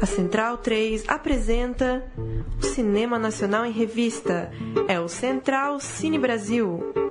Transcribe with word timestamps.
A 0.00 0.06
Central 0.06 0.58
3 0.58 1.04
apresenta 1.08 2.04
o 2.60 2.64
Cinema 2.64 3.18
Nacional 3.18 3.64
em 3.64 3.72
Revista. 3.72 4.50
É 4.88 5.00
o 5.00 5.08
Central 5.08 5.80
Cine 5.80 6.18
Brasil. 6.18 7.05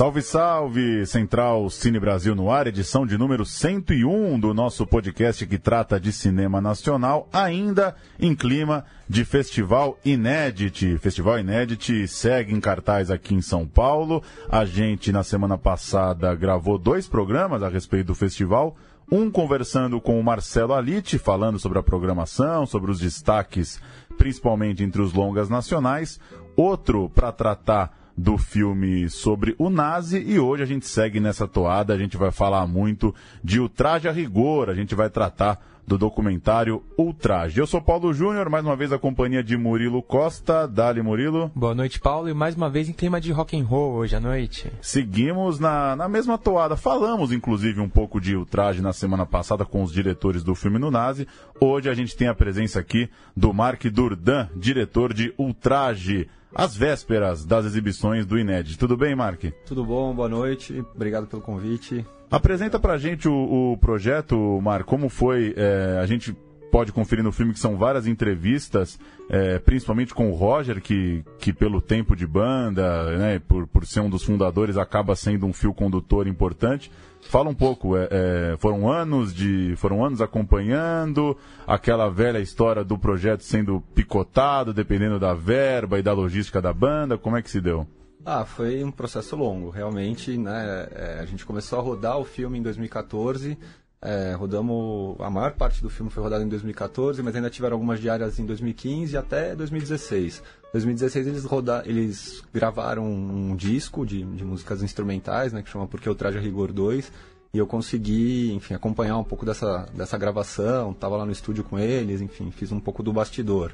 Salve, 0.00 0.22
salve! 0.22 1.06
Central 1.06 1.68
Cine 1.68 2.00
Brasil 2.00 2.34
no 2.34 2.50
ar, 2.50 2.66
edição 2.66 3.04
de 3.04 3.18
número 3.18 3.44
101 3.44 4.40
do 4.40 4.54
nosso 4.54 4.86
podcast 4.86 5.46
que 5.46 5.58
trata 5.58 6.00
de 6.00 6.10
cinema 6.10 6.58
nacional, 6.58 7.28
ainda 7.30 7.94
em 8.18 8.34
clima 8.34 8.86
de 9.06 9.26
Festival 9.26 9.98
Inédit. 10.02 10.96
Festival 10.96 11.38
Inédit 11.40 12.08
segue 12.08 12.54
em 12.54 12.60
cartaz 12.60 13.10
aqui 13.10 13.34
em 13.34 13.42
São 13.42 13.66
Paulo. 13.68 14.22
A 14.48 14.64
gente, 14.64 15.12
na 15.12 15.22
semana 15.22 15.58
passada, 15.58 16.34
gravou 16.34 16.78
dois 16.78 17.06
programas 17.06 17.62
a 17.62 17.68
respeito 17.68 18.06
do 18.06 18.14
festival. 18.14 18.74
Um 19.12 19.30
conversando 19.30 20.00
com 20.00 20.18
o 20.18 20.24
Marcelo 20.24 20.72
Alite, 20.72 21.18
falando 21.18 21.58
sobre 21.58 21.78
a 21.78 21.82
programação, 21.82 22.64
sobre 22.64 22.90
os 22.90 23.00
destaques, 23.00 23.78
principalmente 24.16 24.82
entre 24.82 25.02
os 25.02 25.12
longas 25.12 25.50
nacionais. 25.50 26.18
Outro 26.56 27.10
para 27.10 27.30
tratar 27.32 27.99
do 28.16 28.36
filme 28.36 29.08
sobre 29.08 29.54
o 29.58 29.70
nazi. 29.70 30.22
E 30.26 30.38
hoje 30.38 30.62
a 30.62 30.66
gente 30.66 30.86
segue 30.86 31.20
nessa 31.20 31.46
toada, 31.46 31.94
a 31.94 31.98
gente 31.98 32.16
vai 32.16 32.30
falar 32.30 32.66
muito 32.66 33.14
de 33.42 33.60
Ultraje 33.60 34.08
a 34.08 34.12
Rigor, 34.12 34.68
a 34.68 34.74
gente 34.74 34.94
vai 34.94 35.08
tratar 35.08 35.79
do 35.90 35.98
documentário 35.98 36.84
Ultraje. 36.96 37.58
Eu 37.58 37.66
sou 37.66 37.82
Paulo 37.82 38.14
Júnior, 38.14 38.48
mais 38.48 38.64
uma 38.64 38.76
vez 38.76 38.92
a 38.92 38.98
companhia 38.98 39.42
de 39.42 39.56
Murilo 39.56 40.00
Costa. 40.00 40.68
Dali, 40.68 41.02
Murilo. 41.02 41.50
Boa 41.52 41.74
noite, 41.74 41.98
Paulo, 41.98 42.28
e 42.28 42.32
mais 42.32 42.54
uma 42.54 42.70
vez 42.70 42.88
em 42.88 42.92
clima 42.92 43.20
de 43.20 43.32
rock 43.32 43.58
and 43.58 43.64
roll 43.64 43.94
hoje 43.94 44.14
à 44.14 44.20
noite. 44.20 44.70
Seguimos 44.80 45.58
na, 45.58 45.96
na 45.96 46.08
mesma 46.08 46.38
toada. 46.38 46.76
Falamos, 46.76 47.32
inclusive, 47.32 47.80
um 47.80 47.88
pouco 47.88 48.20
de 48.20 48.36
Ultraje 48.36 48.80
na 48.80 48.92
semana 48.92 49.26
passada 49.26 49.64
com 49.64 49.82
os 49.82 49.92
diretores 49.92 50.44
do 50.44 50.54
filme 50.54 50.78
no 50.78 50.92
Nazi. 50.92 51.26
Hoje 51.60 51.90
a 51.90 51.94
gente 51.94 52.16
tem 52.16 52.28
a 52.28 52.34
presença 52.34 52.78
aqui 52.78 53.10
do 53.36 53.52
Mark 53.52 53.84
Durdan, 53.86 54.46
diretor 54.54 55.12
de 55.12 55.34
Ultraje 55.36 56.28
às 56.54 56.76
vésperas 56.76 57.44
das 57.44 57.66
exibições 57.66 58.24
do 58.24 58.38
Inédit. 58.38 58.78
Tudo 58.78 58.96
bem, 58.96 59.16
Mark? 59.16 59.42
Tudo 59.66 59.84
bom, 59.84 60.14
boa 60.14 60.28
noite, 60.28 60.84
obrigado 60.94 61.26
pelo 61.26 61.42
convite. 61.42 62.06
Apresenta 62.30 62.78
pra 62.78 62.96
gente 62.96 63.28
o, 63.28 63.72
o 63.72 63.76
projeto, 63.78 64.60
Mark, 64.62 64.86
como 64.86 65.08
foi, 65.08 65.52
é, 65.56 65.98
a 66.00 66.06
gente 66.06 66.32
pode 66.70 66.92
conferir 66.92 67.24
no 67.24 67.32
filme 67.32 67.52
que 67.52 67.58
são 67.58 67.76
várias 67.76 68.06
entrevistas, 68.06 68.98
é, 69.28 69.58
principalmente 69.58 70.14
com 70.14 70.30
o 70.30 70.34
Roger, 70.34 70.80
que, 70.80 71.24
que 71.40 71.52
pelo 71.52 71.80
tempo 71.80 72.14
de 72.14 72.26
banda, 72.26 73.16
né, 73.18 73.40
por, 73.40 73.66
por 73.66 73.84
ser 73.84 73.98
um 73.98 74.08
dos 74.08 74.22
fundadores, 74.22 74.76
acaba 74.76 75.16
sendo 75.16 75.44
um 75.44 75.52
fio 75.52 75.74
condutor 75.74 76.28
importante. 76.28 76.90
Fala 77.22 77.50
um 77.50 77.54
pouco, 77.54 77.96
é, 77.96 78.08
é, 78.10 78.56
foram 78.58 78.90
anos 78.90 79.34
de. 79.34 79.74
foram 79.76 80.04
anos 80.04 80.22
acompanhando, 80.22 81.36
aquela 81.66 82.08
velha 82.08 82.38
história 82.38 82.84
do 82.84 82.96
projeto 82.96 83.42
sendo 83.42 83.82
picotado, 83.94 84.72
dependendo 84.72 85.18
da 85.18 85.34
verba 85.34 85.98
e 85.98 86.02
da 86.02 86.12
logística 86.12 86.62
da 86.62 86.72
banda, 86.72 87.18
como 87.18 87.36
é 87.36 87.42
que 87.42 87.50
se 87.50 87.60
deu? 87.60 87.86
Ah, 88.24 88.44
foi 88.44 88.84
um 88.84 88.90
processo 88.90 89.34
longo, 89.34 89.70
realmente, 89.70 90.36
né? 90.36 90.88
É, 90.92 91.18
a 91.20 91.24
gente 91.24 91.46
começou 91.46 91.78
a 91.78 91.82
rodar 91.82 92.18
o 92.18 92.24
filme 92.24 92.58
em 92.58 92.62
2014, 92.62 93.56
é, 94.02 94.34
rodamos. 94.34 95.16
A 95.20 95.30
maior 95.30 95.52
parte 95.52 95.82
do 95.82 95.90
filme 95.90 96.10
foi 96.10 96.22
rodado 96.22 96.44
em 96.44 96.48
2014, 96.48 97.22
mas 97.22 97.34
ainda 97.34 97.50
tiveram 97.50 97.76
algumas 97.76 98.00
diárias 98.00 98.38
em 98.38 98.46
2015 98.46 99.16
até 99.16 99.54
2016. 99.54 100.42
2016 100.72 101.26
eles, 101.26 101.44
roda, 101.44 101.82
eles 101.86 102.42
gravaram 102.52 103.04
um 103.04 103.56
disco 103.56 104.06
de, 104.06 104.22
de 104.22 104.44
músicas 104.44 104.82
instrumentais, 104.82 105.52
né, 105.52 105.62
que 105.62 105.70
chama 105.70 105.86
Porque 105.86 106.08
Eu 106.08 106.14
Traje 106.14 106.38
a 106.38 106.40
Rigor 106.40 106.72
2, 106.72 107.10
e 107.52 107.58
eu 107.58 107.66
consegui, 107.66 108.52
enfim, 108.52 108.74
acompanhar 108.74 109.18
um 109.18 109.24
pouco 109.24 109.44
dessa, 109.44 109.86
dessa 109.92 110.16
gravação, 110.16 110.92
estava 110.92 111.16
lá 111.16 111.26
no 111.26 111.32
estúdio 111.32 111.64
com 111.64 111.78
eles, 111.78 112.20
enfim, 112.20 112.50
fiz 112.52 112.70
um 112.70 112.78
pouco 112.78 113.02
do 113.02 113.12
bastidor. 113.12 113.72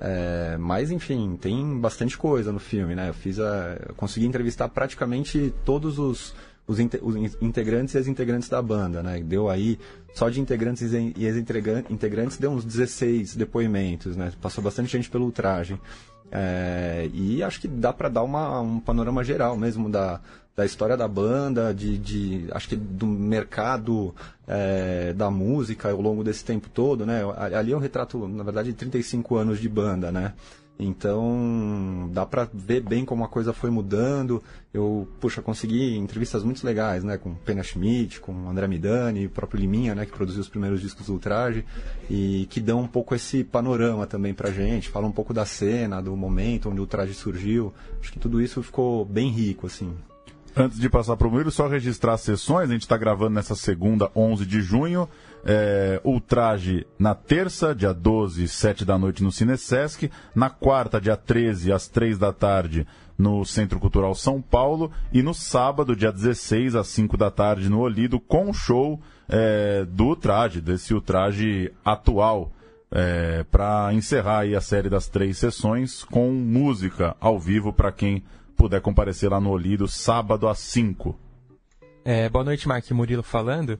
É, 0.00 0.56
mas, 0.58 0.90
enfim, 0.90 1.36
tem 1.40 1.78
bastante 1.78 2.16
coisa 2.16 2.52
no 2.52 2.58
filme, 2.58 2.94
né? 2.94 3.08
Eu 3.08 3.14
fiz 3.14 3.40
a, 3.40 3.76
eu 3.88 3.94
consegui 3.94 4.26
entrevistar 4.26 4.68
praticamente 4.68 5.52
todos 5.64 5.98
os 5.98 6.34
os, 6.68 6.78
integrantes 7.40 7.94
e 7.94 7.98
as 7.98 8.06
integrantes 8.06 8.48
da 8.48 8.60
banda, 8.60 9.02
né? 9.02 9.20
Deu 9.20 9.48
aí, 9.48 9.78
só 10.12 10.28
de 10.28 10.38
integrantes 10.38 10.92
e 10.92 11.24
ex-integrantes, 11.24 12.36
deu 12.36 12.50
uns 12.50 12.62
16 12.62 13.34
depoimentos, 13.36 14.16
né? 14.16 14.30
Passou 14.40 14.62
bastante 14.62 14.92
gente 14.92 15.08
pelo 15.08 15.24
ultraje. 15.24 15.80
É, 16.30 17.08
e 17.14 17.42
acho 17.42 17.58
que 17.58 17.66
dá 17.66 17.90
para 17.90 18.10
dar 18.10 18.22
uma, 18.22 18.60
um 18.60 18.78
panorama 18.78 19.24
geral 19.24 19.56
mesmo 19.56 19.88
da, 19.88 20.20
da 20.58 20.66
história 20.66 20.96
da 20.96 21.06
banda, 21.06 21.72
de, 21.72 21.96
de 21.96 22.48
acho 22.50 22.68
que 22.68 22.74
do 22.74 23.06
mercado 23.06 24.12
é, 24.44 25.12
da 25.12 25.30
música 25.30 25.88
ao 25.88 26.00
longo 26.00 26.24
desse 26.24 26.44
tempo 26.44 26.68
todo, 26.68 27.06
né? 27.06 27.22
Ali 27.56 27.70
é 27.70 27.76
um 27.76 27.78
retrato, 27.78 28.26
na 28.26 28.42
verdade, 28.42 28.72
de 28.72 28.74
35 28.74 29.36
anos 29.36 29.60
de 29.60 29.68
banda, 29.68 30.10
né? 30.10 30.34
Então, 30.76 32.10
dá 32.12 32.26
para 32.26 32.48
ver 32.52 32.80
bem 32.80 33.04
como 33.04 33.22
a 33.22 33.28
coisa 33.28 33.52
foi 33.52 33.70
mudando. 33.70 34.42
Eu, 34.74 35.06
puxa, 35.20 35.40
consegui 35.40 35.96
entrevistas 35.96 36.42
muito 36.42 36.64
legais, 36.66 37.04
né, 37.04 37.16
com 37.16 37.34
Pena 37.34 37.62
Schmidt, 37.62 38.20
com 38.20 38.48
André 38.48 38.66
Midani, 38.66 39.26
o 39.26 39.30
próprio 39.30 39.60
Liminha, 39.60 39.94
né, 39.94 40.06
que 40.06 40.12
produziu 40.12 40.40
os 40.40 40.48
primeiros 40.48 40.80
discos 40.80 41.06
do 41.06 41.12
Ultraje, 41.12 41.64
e 42.10 42.46
que 42.50 42.60
dão 42.60 42.80
um 42.80 42.86
pouco 42.88 43.14
esse 43.14 43.44
panorama 43.44 44.06
também 44.06 44.34
pra 44.34 44.50
gente, 44.50 44.88
fala 44.88 45.06
um 45.06 45.12
pouco 45.12 45.32
da 45.32 45.44
cena, 45.44 46.00
do 46.00 46.16
momento 46.16 46.68
onde 46.68 46.78
o 46.78 46.82
Ultraje 46.82 47.14
surgiu. 47.14 47.72
Acho 48.00 48.12
que 48.12 48.18
tudo 48.18 48.40
isso 48.40 48.60
ficou 48.60 49.04
bem 49.04 49.30
rico, 49.30 49.66
assim. 49.66 49.96
Antes 50.58 50.80
de 50.80 50.90
passar 50.90 51.16
para 51.16 51.28
o 51.28 51.30
Murilo, 51.30 51.52
só 51.52 51.68
registrar 51.68 52.14
as 52.14 52.22
sessões. 52.22 52.68
A 52.68 52.72
gente 52.72 52.82
está 52.82 52.96
gravando 52.96 53.30
nessa 53.30 53.54
segunda, 53.54 54.10
11 54.16 54.44
de 54.44 54.60
junho. 54.60 55.08
É, 55.44 56.00
Ultraje 56.02 56.84
na 56.98 57.14
terça, 57.14 57.72
dia 57.72 57.94
12, 57.94 58.48
7 58.48 58.84
da 58.84 58.98
noite 58.98 59.22
no 59.22 59.30
Cinesesc. 59.30 60.10
Na 60.34 60.50
quarta, 60.50 61.00
dia 61.00 61.16
13, 61.16 61.72
às 61.72 61.86
3 61.86 62.18
da 62.18 62.32
tarde, 62.32 62.84
no 63.16 63.44
Centro 63.44 63.78
Cultural 63.78 64.16
São 64.16 64.42
Paulo. 64.42 64.90
E 65.12 65.22
no 65.22 65.32
sábado, 65.32 65.94
dia 65.94 66.10
16, 66.10 66.74
às 66.74 66.88
5 66.88 67.16
da 67.16 67.30
tarde, 67.30 67.68
no 67.68 67.78
Olido, 67.78 68.18
com 68.18 68.50
o 68.50 68.52
show 68.52 69.00
é, 69.28 69.84
do 69.84 70.06
Ultraje, 70.06 70.60
desse 70.60 70.92
Ultraje 70.92 71.72
atual. 71.84 72.52
É, 72.90 73.44
para 73.44 73.92
encerrar 73.92 74.44
a 74.44 74.60
série 74.62 74.88
das 74.88 75.08
três 75.08 75.36
sessões 75.36 76.02
com 76.04 76.32
música 76.32 77.14
ao 77.20 77.38
vivo 77.38 77.70
para 77.70 77.92
quem 77.92 78.24
puder 78.58 78.80
comparecer 78.80 79.30
lá 79.30 79.40
no 79.40 79.50
Olido, 79.50 79.86
sábado 79.86 80.48
às 80.48 80.58
5. 80.58 81.16
É, 82.04 82.28
boa 82.28 82.44
noite, 82.44 82.66
Mark 82.66 82.90
Murilo 82.90 83.22
falando. 83.22 83.78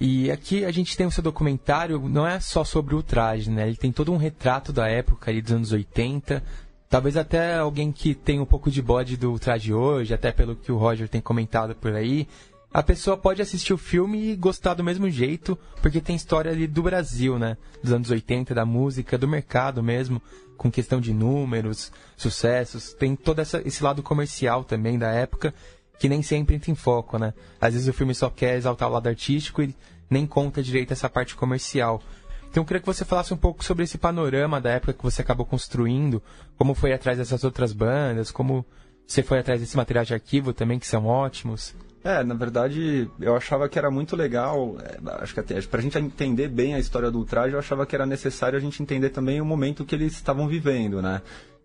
E 0.00 0.30
aqui 0.30 0.64
a 0.64 0.70
gente 0.70 0.96
tem 0.96 1.04
o 1.04 1.10
seu 1.10 1.22
documentário, 1.22 1.98
não 2.08 2.26
é 2.26 2.38
só 2.38 2.62
sobre 2.62 2.94
o 2.94 3.02
traje, 3.02 3.50
né? 3.50 3.66
Ele 3.66 3.76
tem 3.76 3.90
todo 3.90 4.12
um 4.12 4.16
retrato 4.16 4.72
da 4.72 4.88
época 4.88 5.30
ali 5.30 5.42
dos 5.42 5.52
anos 5.52 5.72
80. 5.72 6.42
Talvez 6.88 7.16
até 7.16 7.56
alguém 7.56 7.90
que 7.90 8.14
tem 8.14 8.40
um 8.40 8.46
pouco 8.46 8.70
de 8.70 8.80
bode 8.80 9.16
do 9.16 9.38
traje 9.38 9.74
hoje, 9.74 10.14
até 10.14 10.30
pelo 10.32 10.54
que 10.54 10.70
o 10.72 10.78
Roger 10.78 11.08
tem 11.08 11.20
comentado 11.20 11.74
por 11.74 11.92
aí, 11.94 12.26
a 12.72 12.82
pessoa 12.82 13.16
pode 13.16 13.42
assistir 13.42 13.72
o 13.72 13.78
filme 13.78 14.30
e 14.30 14.36
gostar 14.36 14.74
do 14.74 14.84
mesmo 14.84 15.10
jeito, 15.10 15.58
porque 15.82 16.00
tem 16.00 16.14
história 16.14 16.52
ali 16.52 16.68
do 16.68 16.82
Brasil, 16.82 17.38
né? 17.38 17.56
Dos 17.82 17.92
anos 17.92 18.10
80, 18.10 18.54
da 18.54 18.64
música, 18.64 19.18
do 19.18 19.26
mercado 19.26 19.82
mesmo, 19.82 20.22
com 20.56 20.70
questão 20.70 21.00
de 21.00 21.12
números, 21.12 21.90
sucessos. 22.16 22.92
Tem 22.92 23.16
todo 23.16 23.40
essa, 23.40 23.60
esse 23.66 23.82
lado 23.82 24.02
comercial 24.02 24.62
também 24.62 24.98
da 24.98 25.10
época 25.10 25.52
que 25.98 26.08
nem 26.08 26.22
sempre 26.22 26.54
entra 26.54 26.70
em 26.70 26.74
foco, 26.74 27.18
né? 27.18 27.34
Às 27.60 27.74
vezes 27.74 27.88
o 27.88 27.92
filme 27.92 28.14
só 28.14 28.30
quer 28.30 28.56
exaltar 28.56 28.88
o 28.88 28.92
lado 28.92 29.08
artístico 29.08 29.62
e 29.62 29.74
nem 30.08 30.26
conta 30.26 30.62
direito 30.62 30.92
essa 30.92 31.10
parte 31.10 31.34
comercial. 31.34 32.00
Então 32.48 32.62
eu 32.62 32.66
queria 32.66 32.80
que 32.80 32.86
você 32.86 33.04
falasse 33.04 33.34
um 33.34 33.36
pouco 33.36 33.64
sobre 33.64 33.84
esse 33.84 33.98
panorama 33.98 34.60
da 34.60 34.70
época 34.70 34.94
que 34.94 35.02
você 35.02 35.22
acabou 35.22 35.44
construindo, 35.44 36.22
como 36.56 36.74
foi 36.74 36.92
atrás 36.92 37.18
dessas 37.18 37.44
outras 37.44 37.72
bandas, 37.72 38.30
como 38.30 38.64
você 39.06 39.22
foi 39.22 39.40
atrás 39.40 39.60
desse 39.60 39.76
material 39.76 40.04
de 40.04 40.14
arquivo 40.14 40.52
também, 40.52 40.78
que 40.78 40.86
são 40.86 41.06
ótimos. 41.06 41.74
É, 42.02 42.24
na 42.24 42.34
verdade, 42.34 43.10
eu 43.20 43.36
achava 43.36 43.68
que 43.68 43.78
era 43.78 43.90
muito 43.90 44.16
legal, 44.16 44.76
é, 44.80 44.98
acho 45.22 45.34
que 45.34 45.40
até, 45.40 45.60
pra 45.60 45.82
gente 45.82 45.98
entender 45.98 46.48
bem 46.48 46.74
a 46.74 46.78
história 46.78 47.10
do 47.10 47.18
ultraje, 47.18 47.52
eu 47.52 47.58
achava 47.58 47.84
que 47.84 47.94
era 47.94 48.06
necessário 48.06 48.56
a 48.56 48.60
gente 48.60 48.82
entender 48.82 49.10
também 49.10 49.38
o 49.38 49.44
momento 49.44 49.84
que 49.84 49.94
eles 49.94 50.14
estavam 50.14 50.48
vivendo, 50.48 51.02
né? 51.02 51.20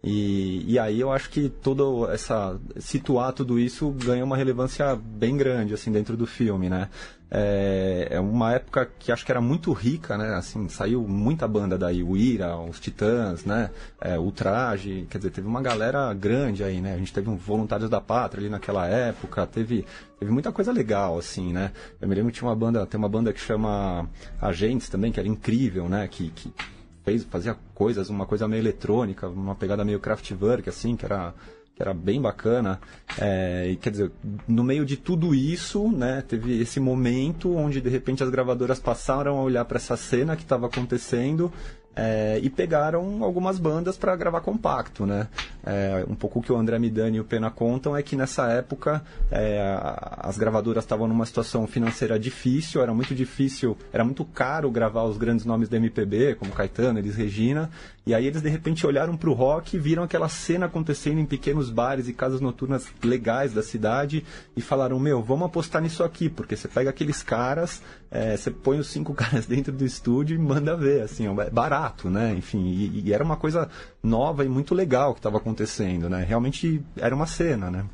E, 0.07 0.63
e 0.71 0.77
aí 0.77 1.01
eu 1.01 1.11
acho 1.11 1.31
que 1.31 1.49
todo 1.49 2.07
essa 2.11 2.59
situar 2.77 3.33
tudo 3.33 3.57
isso 3.57 3.89
ganha 3.89 4.23
uma 4.23 4.37
relevância 4.37 4.95
bem 4.95 5.35
grande 5.35 5.73
assim 5.73 5.91
dentro 5.91 6.15
do 6.15 6.27
filme, 6.27 6.69
né? 6.69 6.89
É, 7.31 8.09
é, 8.11 8.19
uma 8.19 8.53
época 8.53 8.87
que 8.99 9.11
acho 9.11 9.25
que 9.25 9.31
era 9.31 9.41
muito 9.41 9.73
rica, 9.73 10.15
né? 10.15 10.35
Assim, 10.35 10.69
saiu 10.69 11.01
muita 11.07 11.47
banda 11.47 11.75
daí, 11.75 12.03
o 12.03 12.15
Ira, 12.15 12.55
os 12.55 12.79
Titãs, 12.79 13.45
né? 13.45 13.71
É, 13.99 14.15
o 14.15 14.31
Traje, 14.31 15.07
quer 15.09 15.17
dizer, 15.17 15.31
teve 15.31 15.47
uma 15.47 15.59
galera 15.59 16.13
grande 16.13 16.63
aí, 16.63 16.79
né? 16.79 16.93
A 16.93 16.97
gente 16.97 17.11
teve 17.11 17.27
um 17.27 17.35
Voluntários 17.35 17.89
da 17.89 17.99
Pátria 17.99 18.41
ali 18.41 18.49
naquela 18.49 18.85
época, 18.85 19.47
teve, 19.47 19.87
teve 20.19 20.31
muita 20.31 20.51
coisa 20.51 20.71
legal, 20.71 21.17
assim, 21.17 21.51
né? 21.51 21.71
Eu 21.99 22.07
me 22.07 22.13
lembro 22.13 22.31
que 22.31 22.37
tinha 22.37 22.47
uma 22.47 22.55
banda, 22.55 22.85
tem 22.85 22.99
uma 22.99 23.09
banda 23.09 23.33
que 23.33 23.39
chama 23.39 24.07
Agentes 24.39 24.87
também, 24.87 25.11
que 25.11 25.19
era 25.19 25.27
incrível, 25.27 25.89
né? 25.89 26.07
Que, 26.07 26.29
que 26.29 26.53
fez, 27.05 27.23
fazia 27.23 27.55
coisas, 27.73 28.09
uma 28.09 28.25
coisa 28.25 28.47
meio 28.47 28.61
eletrônica, 28.61 29.29
uma 29.29 29.55
pegada 29.55 29.85
meio 29.85 29.99
Kraftwerk, 29.99 30.67
assim, 30.67 30.95
que 30.95 31.05
era 31.05 31.33
que 31.75 31.81
era 31.81 31.93
bem 31.93 32.21
bacana. 32.21 32.79
É, 33.19 33.67
e 33.69 33.75
quer 33.75 33.89
dizer, 33.89 34.11
no 34.47 34.63
meio 34.63 34.85
de 34.85 34.95
tudo 34.95 35.35
isso, 35.35 35.91
né, 35.91 36.23
teve 36.25 36.59
esse 36.61 36.79
momento 36.79 37.53
onde 37.53 37.81
de 37.81 37.89
repente 37.89 38.23
as 38.23 38.29
gravadoras 38.29 38.79
passaram 38.79 39.37
a 39.37 39.43
olhar 39.43 39.65
para 39.65 39.75
essa 39.75 39.97
cena 39.97 40.37
que 40.37 40.43
estava 40.43 40.67
acontecendo 40.67 41.51
é, 41.95 42.39
e 42.43 42.49
pegaram 42.49 43.23
algumas 43.23 43.57
bandas 43.57 43.97
para 43.97 44.15
gravar 44.15 44.41
compacto, 44.41 45.05
né? 45.05 45.27
É, 45.65 46.05
um 46.07 46.13
pouco 46.13 46.39
o 46.39 46.41
que 46.43 46.51
o 46.51 46.57
André 46.57 46.77
Midani 46.77 47.17
e 47.17 47.19
o 47.19 47.23
Pena 47.23 47.49
contam 47.49 47.95
é 47.97 48.03
que 48.03 48.15
nessa 48.15 48.47
época 48.51 49.01
é, 49.31 49.59
as 50.17 50.37
gravadoras 50.37 50.83
estavam 50.83 51.07
numa 51.07 51.25
situação 51.25 51.65
financeira 51.65 52.19
difícil, 52.19 52.81
era 52.81 52.93
muito 52.93 53.15
difícil, 53.15 53.77
era 53.91 54.03
muito 54.03 54.23
caro 54.25 54.69
gravar 54.69 55.03
os 55.05 55.17
grandes 55.17 55.45
nomes 55.45 55.69
da 55.69 55.77
MPB, 55.77 56.35
como 56.35 56.51
Caetano, 56.51 56.99
Elis 56.99 57.15
Regina, 57.15 57.71
e 58.05 58.13
aí 58.13 58.27
eles 58.27 58.43
de 58.43 58.49
repente 58.49 58.85
olharam 58.85 59.17
para 59.17 59.29
o 59.29 59.33
rock 59.33 59.75
e 59.75 59.79
viram 59.79 60.03
aquela 60.03 60.29
cena 60.29 60.67
acontecendo 60.67 61.19
em 61.19 61.25
pequenos 61.25 61.71
bares 61.71 62.07
e 62.07 62.13
casas 62.13 62.39
noturnas 62.39 62.87
legais 63.03 63.51
da 63.51 63.63
cidade 63.63 64.23
e 64.55 64.61
falaram: 64.61 64.99
Meu, 64.99 65.23
vamos 65.23 65.47
apostar 65.47 65.81
nisso 65.81 66.03
aqui, 66.03 66.29
porque 66.29 66.55
você 66.55 66.67
pega 66.67 66.91
aqueles 66.91 67.23
caras, 67.23 67.81
é, 68.11 68.37
você 68.37 68.51
põe 68.51 68.77
os 68.77 68.87
cinco 68.87 69.13
caras 69.15 69.47
dentro 69.47 69.73
do 69.73 69.83
estúdio 69.83 70.35
e 70.35 70.39
manda 70.39 70.77
ver, 70.77 71.01
assim, 71.01 71.27
é 71.27 71.49
barato, 71.49 71.84
né? 72.09 72.33
Enfim, 72.37 72.65
e, 72.65 73.03
e 73.05 73.13
era 73.13 73.23
uma 73.23 73.37
coisa 73.37 73.69
nova 74.01 74.43
e 74.45 74.49
muito 74.49 74.73
legal 74.73 75.13
que 75.13 75.19
estava 75.19 75.37
acontecendo, 75.37 76.09
né? 76.09 76.23
Realmente 76.23 76.81
era 76.97 77.15
uma 77.15 77.27
cena, 77.27 77.69
né? 77.69 77.85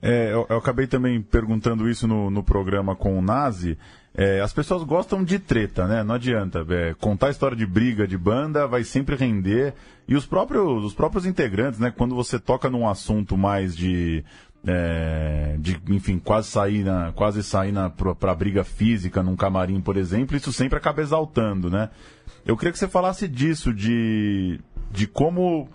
É, 0.00 0.32
eu, 0.32 0.46
eu, 0.48 0.58
acabei 0.58 0.86
também 0.86 1.20
perguntando 1.20 1.88
isso 1.88 2.06
no, 2.06 2.30
no 2.30 2.42
programa 2.42 2.94
com 2.94 3.18
o 3.18 3.22
Nazi. 3.22 3.76
É, 4.14 4.40
as 4.40 4.52
pessoas 4.52 4.82
gostam 4.84 5.22
de 5.22 5.38
treta, 5.38 5.86
né? 5.86 6.02
Não 6.02 6.14
adianta. 6.14 6.64
É, 6.68 6.94
contar 6.94 7.30
história 7.30 7.56
de 7.56 7.66
briga 7.66 8.06
de 8.06 8.16
banda 8.16 8.66
vai 8.66 8.84
sempre 8.84 9.16
render. 9.16 9.74
E 10.06 10.14
os 10.14 10.24
próprios, 10.24 10.84
os 10.84 10.94
próprios 10.94 11.26
integrantes, 11.26 11.78
né? 11.78 11.92
Quando 11.96 12.14
você 12.14 12.38
toca 12.38 12.70
num 12.70 12.88
assunto 12.88 13.36
mais 13.36 13.76
de. 13.76 14.24
É, 14.66 15.56
de 15.60 15.80
enfim, 15.88 16.18
quase 16.18 16.48
sair 16.48 16.84
na, 16.84 17.12
quase 17.12 17.44
sair 17.44 17.70
na, 17.70 17.88
pra 17.90 18.34
briga 18.34 18.64
física 18.64 19.22
num 19.22 19.36
camarim, 19.36 19.80
por 19.80 19.96
exemplo, 19.96 20.36
isso 20.36 20.52
sempre 20.52 20.76
acaba 20.76 21.00
exaltando, 21.00 21.70
né? 21.70 21.90
Eu 22.46 22.56
queria 22.56 22.72
que 22.72 22.78
você 22.78 22.88
falasse 22.88 23.28
disso, 23.28 23.72
de, 23.72 24.60
de 24.90 25.06
como 25.06 25.68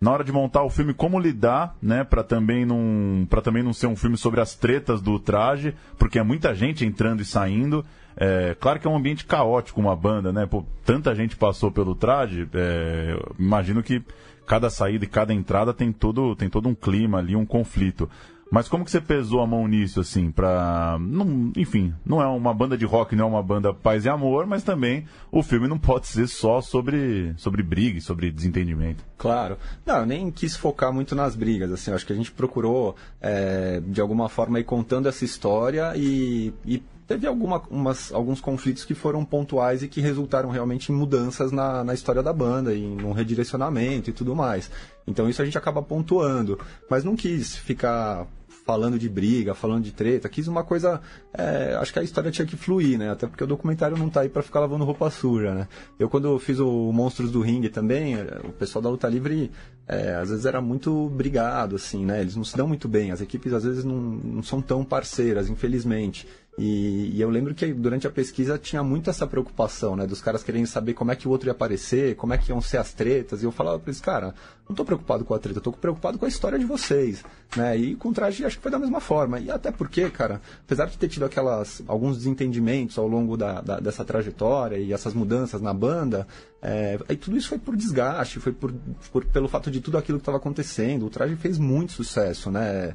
na 0.00 0.10
hora 0.10 0.24
de 0.24 0.32
montar 0.32 0.62
o 0.62 0.70
filme 0.70 0.94
como 0.94 1.20
lidar, 1.20 1.76
né, 1.82 2.02
para 2.02 2.22
também 2.24 2.64
não 2.64 3.26
para 3.28 3.42
também 3.42 3.62
não 3.62 3.72
ser 3.72 3.86
um 3.86 3.94
filme 3.94 4.16
sobre 4.16 4.40
as 4.40 4.54
tretas 4.54 5.02
do 5.02 5.18
traje, 5.18 5.74
porque 5.98 6.18
é 6.18 6.22
muita 6.22 6.54
gente 6.54 6.86
entrando 6.86 7.20
e 7.20 7.24
saindo. 7.24 7.84
É, 8.16 8.56
claro 8.58 8.80
que 8.80 8.86
é 8.86 8.90
um 8.90 8.96
ambiente 8.96 9.26
caótico 9.26 9.80
uma 9.80 9.94
banda, 9.94 10.32
né? 10.32 10.46
Pô, 10.46 10.64
tanta 10.84 11.14
gente 11.14 11.36
passou 11.36 11.70
pelo 11.70 11.94
traje, 11.94 12.48
é, 12.54 13.16
imagino 13.38 13.82
que 13.82 14.02
cada 14.46 14.70
saída 14.70 15.04
e 15.04 15.08
cada 15.08 15.34
entrada 15.34 15.72
tem 15.72 15.92
todo 15.92 16.34
tem 16.34 16.48
todo 16.48 16.68
um 16.68 16.74
clima 16.74 17.18
ali, 17.18 17.36
um 17.36 17.46
conflito. 17.46 18.08
Mas 18.50 18.68
como 18.68 18.84
que 18.84 18.90
você 18.90 19.00
pesou 19.00 19.40
a 19.40 19.46
mão 19.46 19.68
nisso, 19.68 20.00
assim, 20.00 20.30
pra... 20.30 20.98
Não, 21.00 21.52
enfim, 21.56 21.94
não 22.04 22.20
é 22.20 22.26
uma 22.26 22.52
banda 22.52 22.76
de 22.76 22.84
rock, 22.84 23.14
não 23.14 23.26
é 23.26 23.28
uma 23.28 23.42
banda 23.42 23.72
paz 23.72 24.04
e 24.04 24.08
amor, 24.08 24.44
mas 24.46 24.64
também 24.64 25.06
o 25.30 25.42
filme 25.42 25.68
não 25.68 25.78
pode 25.78 26.08
ser 26.08 26.26
só 26.26 26.60
sobre, 26.60 27.32
sobre 27.36 27.62
briga, 27.62 28.00
sobre 28.00 28.30
desentendimento. 28.30 29.04
Claro. 29.16 29.56
Não, 29.86 29.98
eu 29.98 30.06
nem 30.06 30.30
quis 30.32 30.56
focar 30.56 30.92
muito 30.92 31.14
nas 31.14 31.36
brigas, 31.36 31.70
assim, 31.70 31.92
acho 31.92 32.04
que 32.04 32.12
a 32.12 32.16
gente 32.16 32.32
procurou, 32.32 32.96
é, 33.20 33.80
de 33.86 34.00
alguma 34.00 34.28
forma, 34.28 34.58
ir 34.58 34.64
contando 34.64 35.08
essa 35.08 35.24
história 35.24 35.92
e, 35.94 36.52
e 36.66 36.82
teve 37.10 37.26
alguma, 37.26 37.60
umas, 37.68 38.12
alguns 38.12 38.40
conflitos 38.40 38.84
que 38.84 38.94
foram 38.94 39.24
pontuais 39.24 39.82
e 39.82 39.88
que 39.88 40.00
resultaram 40.00 40.48
realmente 40.48 40.92
em 40.92 40.94
mudanças 40.94 41.50
na, 41.50 41.82
na 41.82 41.92
história 41.92 42.22
da 42.22 42.32
banda, 42.32 42.72
em 42.72 43.02
um 43.02 43.10
redirecionamento 43.10 44.10
e 44.10 44.12
tudo 44.12 44.34
mais. 44.34 44.70
Então 45.06 45.28
isso 45.28 45.42
a 45.42 45.44
gente 45.44 45.58
acaba 45.58 45.82
pontuando. 45.82 46.58
Mas 46.88 47.02
não 47.02 47.16
quis 47.16 47.56
ficar 47.56 48.28
falando 48.70 49.00
de 49.00 49.08
briga, 49.08 49.52
falando 49.52 49.82
de 49.82 49.90
treta, 49.90 50.28
quis 50.28 50.46
uma 50.46 50.62
coisa. 50.62 51.00
É, 51.34 51.74
acho 51.80 51.92
que 51.92 51.98
a 51.98 52.04
história 52.04 52.30
tinha 52.30 52.46
que 52.46 52.56
fluir, 52.56 52.96
né? 52.96 53.10
Até 53.10 53.26
porque 53.26 53.42
o 53.42 53.46
documentário 53.48 53.96
não 53.96 54.08
tá 54.08 54.20
aí 54.20 54.28
para 54.28 54.44
ficar 54.44 54.60
lavando 54.60 54.84
roupa 54.84 55.10
suja, 55.10 55.52
né? 55.52 55.66
Eu, 55.98 56.08
quando 56.08 56.38
fiz 56.38 56.60
o 56.60 56.92
Monstros 56.92 57.32
do 57.32 57.40
Ringue 57.40 57.68
também, 57.68 58.14
é, 58.14 58.40
o 58.44 58.52
pessoal 58.52 58.80
da 58.80 58.88
luta 58.88 59.08
livre 59.08 59.50
é, 59.88 60.14
às 60.14 60.30
vezes 60.30 60.46
era 60.46 60.60
muito 60.60 61.08
brigado, 61.08 61.74
assim, 61.74 62.04
né? 62.04 62.20
Eles 62.20 62.36
não 62.36 62.44
se 62.44 62.56
dão 62.56 62.68
muito 62.68 62.86
bem, 62.86 63.10
as 63.10 63.20
equipes 63.20 63.52
às 63.52 63.64
vezes 63.64 63.84
não, 63.84 63.96
não 63.96 64.42
são 64.44 64.62
tão 64.62 64.84
parceiras, 64.84 65.50
infelizmente. 65.50 66.28
E, 66.56 67.16
e, 67.16 67.20
eu 67.20 67.30
lembro 67.30 67.54
que 67.54 67.72
durante 67.72 68.06
a 68.06 68.10
pesquisa 68.10 68.58
tinha 68.58 68.82
muito 68.84 69.08
essa 69.10 69.26
preocupação, 69.26 69.96
né? 69.96 70.06
Dos 70.06 70.20
caras 70.20 70.44
querendo 70.44 70.66
saber 70.66 70.94
como 70.94 71.10
é 71.10 71.16
que 71.16 71.26
o 71.26 71.30
outro 71.30 71.48
ia 71.48 71.52
aparecer, 71.52 72.14
como 72.16 72.34
é 72.34 72.38
que 72.38 72.50
iam 72.50 72.60
ser 72.60 72.76
as 72.76 72.92
tretas. 72.92 73.42
E 73.42 73.46
eu 73.46 73.50
falava 73.50 73.78
para 73.78 73.88
eles, 73.88 74.00
cara, 74.00 74.34
não 74.70 74.74
tô 74.76 74.84
preocupado 74.84 75.24
com 75.24 75.34
a 75.34 75.38
treta, 75.38 75.60
tô 75.60 75.72
preocupado 75.72 76.16
com 76.16 76.24
a 76.24 76.28
história 76.28 76.58
de 76.58 76.64
vocês, 76.64 77.24
né? 77.56 77.76
E 77.76 77.96
com 77.96 78.10
o 78.10 78.12
traje 78.12 78.44
acho 78.44 78.56
que 78.56 78.62
foi 78.62 78.70
da 78.70 78.78
mesma 78.78 79.00
forma. 79.00 79.40
E 79.40 79.50
até 79.50 79.72
porque, 79.72 80.08
cara, 80.08 80.40
apesar 80.64 80.86
de 80.86 80.96
ter 80.96 81.08
tido 81.08 81.24
aquelas, 81.24 81.82
alguns 81.88 82.16
desentendimentos 82.16 82.96
ao 82.96 83.08
longo 83.08 83.36
da, 83.36 83.60
da 83.60 83.80
dessa 83.80 84.04
trajetória 84.04 84.76
e 84.76 84.92
essas 84.92 85.12
mudanças 85.12 85.60
na 85.60 85.74
banda, 85.74 86.26
é, 86.62 86.98
aí 87.08 87.16
tudo 87.16 87.36
isso 87.36 87.48
foi 87.48 87.58
por 87.58 87.76
desgaste, 87.76 88.38
foi 88.38 88.52
por, 88.52 88.72
por 89.12 89.24
pelo 89.24 89.48
fato 89.48 89.70
de 89.70 89.80
tudo 89.80 89.98
aquilo 89.98 90.18
que 90.18 90.22
estava 90.22 90.38
acontecendo. 90.38 91.06
O 91.06 91.10
traje 91.10 91.34
fez 91.34 91.58
muito 91.58 91.92
sucesso, 91.92 92.50
né? 92.50 92.94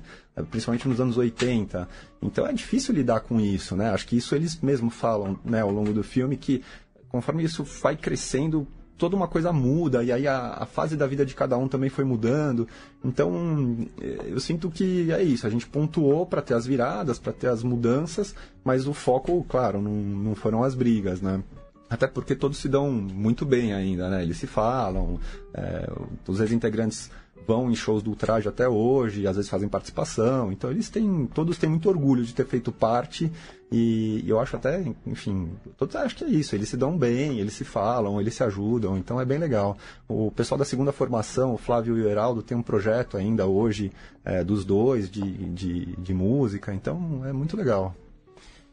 Principalmente 0.50 0.88
nos 0.88 1.02
anos 1.02 1.18
80. 1.18 1.88
Então 2.22 2.48
é 2.48 2.54
difícil 2.54 2.96
lidar 2.96 3.20
com 3.20 3.40
isso, 3.40 3.76
né? 3.76 3.90
Acho 3.90 4.08
que 4.08 4.16
isso 4.16 4.34
eles 4.34 4.60
mesmos 4.62 4.96
falam, 4.96 5.38
né, 5.44 5.62
ao 5.62 5.72
longo 5.72 5.92
do 5.92 6.04
filme 6.04 6.38
que 6.38 6.64
conforme 7.10 7.44
isso 7.44 7.64
vai 7.64 7.96
crescendo, 7.96 8.68
toda 8.98 9.16
uma 9.16 9.28
coisa 9.28 9.52
muda 9.52 10.04
e 10.04 10.12
aí 10.12 10.28
a, 10.28 10.58
a, 10.60 10.66
fase 10.66 10.96
da 10.96 11.06
vida 11.06 11.26
de 11.26 11.36
cada 11.36 11.58
um 11.58 11.68
também 11.68 11.90
foi 11.90 12.04
mudando. 12.04 12.68
Então, 13.04 13.78
é, 14.02 14.32
eu 14.32 14.40
sinto 14.40 14.70
que 14.70 15.12
é 15.12 15.22
isso. 15.22 15.46
A 15.46 15.50
gente 15.50 15.68
pontuou 15.68 16.26
para 16.26 16.42
ter 16.42 16.54
as 16.54 16.66
viradas, 16.66 17.20
para 17.20 17.34
ter 17.34 17.48
as 17.48 17.64
mudanças, 17.64 18.34
mas 18.64 18.88
o 18.88 18.94
foco, 18.94 19.44
claro, 19.48 19.82
não, 19.82 19.92
não 19.92 20.36
foram 20.36 20.64
as 20.64 20.74
brigas, 20.74 21.22
né? 21.22 21.44
Até 21.90 22.08
porque 22.08 22.36
todos 22.36 22.58
se 22.58 22.68
dão 22.68 22.92
muito 22.92 23.46
bem 23.46 23.74
ainda, 23.74 24.10
né? 24.10 24.24
Eles 24.24 24.38
se 24.38 24.48
falam, 24.48 25.20
é, 25.54 25.88
os 26.28 26.40
ex-integrantes 26.40 27.12
vão 27.46 27.70
em 27.70 27.76
shows 27.76 28.02
do 28.02 28.10
Ultraje 28.10 28.50
até 28.50 28.68
hoje, 28.68 29.28
às 29.28 29.36
vezes 29.36 29.50
fazem 29.50 29.70
participação. 29.70 30.52
Então 30.52 30.72
eles 30.72 30.90
têm, 30.90 31.28
todos 31.28 31.58
têm 31.58 31.70
muito 31.70 31.88
orgulho 31.88 32.24
de 32.24 32.34
ter 32.34 32.46
feito 32.46 32.72
parte 32.72 33.32
e 33.72 34.24
eu 34.28 34.40
acho 34.40 34.56
até, 34.56 34.84
enfim, 35.06 35.52
todos 35.76 35.96
acho 35.96 36.16
que 36.16 36.24
é 36.24 36.30
isso. 36.30 36.56
Eles 36.56 36.70
se 36.70 36.78
dão 36.78 36.98
bem, 36.98 37.40
eles 37.40 37.54
se 37.54 37.64
falam, 37.64 38.22
eles 38.22 38.36
se 38.36 38.44
ajudam. 38.44 38.98
Então 38.98 39.20
é 39.20 39.26
bem 39.26 39.38
legal. 39.38 39.78
O 40.08 40.32
pessoal 40.32 40.58
da 40.58 40.66
segunda 40.66 40.92
formação, 40.92 41.54
o 41.54 41.58
Flávio 41.58 41.98
e 41.98 42.02
o 42.02 42.10
Heraldo, 42.10 42.44
tem 42.44 42.56
um 42.56 42.62
projeto 42.62 43.18
ainda 43.18 43.48
hoje 43.48 43.92
é, 44.24 44.44
dos 44.44 44.64
dois 44.64 45.10
de, 45.10 45.22
de, 45.22 45.86
de 45.98 46.14
música. 46.14 46.74
Então 46.74 47.26
é 47.26 47.34
muito 47.34 47.58
legal. 47.58 47.96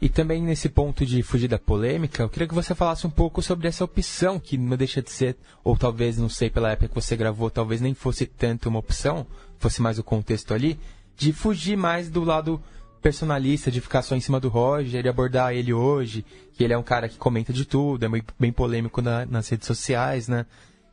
E 0.00 0.08
também 0.08 0.42
nesse 0.42 0.68
ponto 0.68 1.06
de 1.06 1.22
fugir 1.22 1.46
da 1.48 1.60
polêmica, 1.60 2.24
eu 2.24 2.28
queria 2.28 2.48
que 2.48 2.54
você 2.54 2.74
falasse 2.74 3.06
um 3.06 3.10
pouco 3.10 3.40
sobre 3.40 3.68
essa 3.68 3.84
opção, 3.84 4.38
que 4.38 4.58
não 4.58 4.76
deixa 4.76 5.00
de 5.00 5.10
ser, 5.12 5.36
ou 5.62 5.76
talvez, 5.76 6.18
não 6.18 6.28
sei, 6.28 6.50
pela 6.50 6.72
época 6.72 6.88
que 6.88 6.94
você 6.94 7.16
gravou, 7.16 7.48
talvez 7.48 7.80
nem 7.80 7.94
fosse 7.94 8.26
tanto 8.26 8.68
uma 8.68 8.80
opção, 8.80 9.24
fosse 9.60 9.80
mais 9.80 10.00
o 10.00 10.02
contexto 10.04 10.52
ali, 10.52 10.76
de 11.16 11.32
fugir 11.32 11.76
mais 11.76 12.10
do 12.10 12.24
lado 12.24 12.60
personalista, 13.02 13.70
de 13.70 13.80
ficar 13.80 14.00
só 14.02 14.14
em 14.14 14.20
cima 14.20 14.38
do 14.38 14.48
Roger 14.48 15.04
e 15.04 15.08
abordar 15.08 15.52
ele 15.52 15.72
hoje, 15.72 16.24
que 16.54 16.62
ele 16.62 16.72
é 16.72 16.78
um 16.78 16.82
cara 16.82 17.08
que 17.08 17.18
comenta 17.18 17.52
de 17.52 17.64
tudo, 17.64 18.06
é 18.06 18.08
bem 18.38 18.52
polêmico 18.52 19.02
na, 19.02 19.26
nas 19.26 19.48
redes 19.48 19.66
sociais, 19.66 20.28
né? 20.28 20.46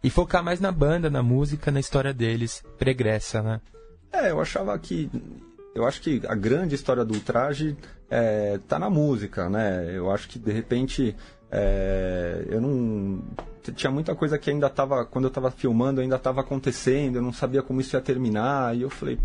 E 0.03 0.09
focar 0.09 0.43
mais 0.43 0.59
na 0.59 0.71
banda, 0.71 1.09
na 1.09 1.21
música, 1.21 1.71
na 1.71 1.79
história 1.79 2.13
deles, 2.13 2.63
pregressa, 2.77 3.41
né? 3.43 3.61
É, 4.11 4.31
eu 4.31 4.41
achava 4.41 4.77
que 4.79 5.09
eu 5.75 5.85
acho 5.85 6.01
que 6.01 6.21
a 6.27 6.35
grande 6.35 6.73
história 6.73 7.05
do 7.05 7.13
ultraje 7.13 7.77
é, 8.09 8.59
tá 8.67 8.79
na 8.79 8.89
música, 8.89 9.49
né? 9.49 9.95
Eu 9.95 10.11
acho 10.11 10.27
que 10.27 10.39
de 10.39 10.51
repente 10.51 11.15
é, 11.51 12.45
eu 12.49 12.59
não 12.59 13.23
tinha 13.75 13.91
muita 13.91 14.15
coisa 14.15 14.37
que 14.37 14.49
ainda 14.49 14.67
estava 14.67 15.05
quando 15.05 15.25
eu 15.25 15.29
estava 15.29 15.51
filmando 15.51 16.01
ainda 16.01 16.15
estava 16.15 16.41
acontecendo, 16.41 17.17
eu 17.17 17.21
não 17.21 17.31
sabia 17.31 17.61
como 17.61 17.81
isso 17.81 17.95
ia 17.95 18.01
terminar 18.01 18.75
e 18.75 18.81
eu 18.81 18.89
falei, 18.89 19.19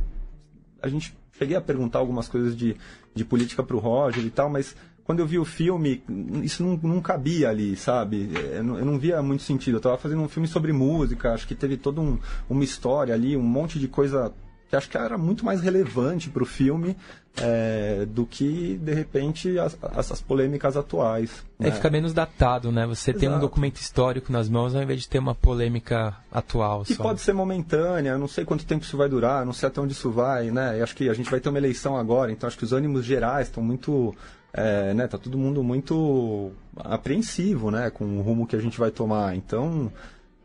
a 0.82 0.88
gente 0.88 1.16
cheguei 1.44 1.56
a 1.56 1.60
perguntar 1.60 1.98
algumas 1.98 2.26
coisas 2.26 2.56
de, 2.56 2.76
de 3.14 3.24
política 3.24 3.62
para 3.62 3.76
o 3.76 3.78
Roger 3.78 4.24
e 4.24 4.30
tal, 4.30 4.48
mas 4.48 4.74
quando 5.04 5.20
eu 5.20 5.26
vi 5.26 5.38
o 5.38 5.44
filme, 5.44 6.02
isso 6.42 6.64
não, 6.64 6.78
não 6.82 7.00
cabia 7.00 7.50
ali, 7.50 7.76
sabe? 7.76 8.30
Eu 8.52 8.64
não, 8.64 8.78
eu 8.78 8.84
não 8.86 8.98
via 8.98 9.22
muito 9.22 9.42
sentido. 9.42 9.74
Eu 9.74 9.78
estava 9.78 9.98
fazendo 9.98 10.22
um 10.22 10.28
filme 10.28 10.48
sobre 10.48 10.72
música, 10.72 11.34
acho 11.34 11.46
que 11.46 11.54
teve 11.54 11.76
toda 11.76 12.00
um, 12.00 12.18
uma 12.48 12.64
história 12.64 13.12
ali, 13.12 13.36
um 13.36 13.42
monte 13.42 13.78
de 13.78 13.86
coisa 13.86 14.32
que 14.75 14.76
acho 14.76 14.90
que 14.90 14.99
era 14.99 15.16
muito 15.16 15.45
mais 15.45 15.61
relevante 15.61 16.28
para 16.28 16.43
o 16.43 16.47
filme 16.47 16.97
é, 17.37 18.07
do 18.09 18.26
que, 18.26 18.78
de 18.83 18.93
repente, 18.93 19.59
as, 19.59 19.76
essas 19.97 20.21
polêmicas 20.21 20.76
atuais. 20.76 21.45
É, 21.59 21.64
né? 21.64 21.71
fica 21.71 21.90
menos 21.90 22.12
datado, 22.12 22.73
né? 22.73 22.87
Você 22.87 23.11
Exato. 23.11 23.21
tem 23.21 23.28
um 23.28 23.38
documento 23.38 23.76
histórico 23.76 24.33
nas 24.33 24.49
mãos 24.49 24.75
ao 24.75 24.83
invés 24.83 25.02
de 25.02 25.09
ter 25.09 25.19
uma 25.19 25.35
polêmica 25.35 26.16
atual. 26.31 26.85
Que 26.85 26.95
só. 26.95 27.02
pode 27.02 27.21
ser 27.21 27.33
momentânea, 27.33 28.19
não 28.19 28.28
sei 28.28 28.45
quanto 28.45 28.66
tempo 28.66 28.85
isso 28.85 28.97
vai 28.97 29.09
durar, 29.09 29.47
não 29.47 29.52
sei 29.52 29.69
até 29.69 29.81
onde 29.81 29.93
isso 29.93 30.11
vai, 30.11 30.50
né? 30.50 30.78
Eu 30.78 30.85
acho 30.85 30.95
que 30.95 31.09
a 31.09 31.14
gente 31.14 31.31
vai 31.31 31.40
ter 31.40 31.49
uma 31.49 31.59
eleição 31.59 31.97
agora, 31.97 32.33
então 32.33 32.47
acho 32.47 32.59
que 32.59 32.64
os 32.64 32.73
ânimos 32.73 33.04
gerais 33.04 33.49
estão 33.49 33.62
muito. 33.62 34.14
É, 34.57 34.95
né, 34.95 35.09
tá 35.09 35.19
todo 35.19 35.37
mundo 35.37 35.64
muito 35.64 36.52
apreensivo, 36.76 37.73
né, 37.73 37.90
com 37.90 38.04
o 38.04 38.23
rumo 38.23 38.47
que 38.47 38.54
a 38.54 38.61
gente 38.61 38.78
vai 38.78 38.93
tomar. 38.93 39.35
Então, 39.35 39.90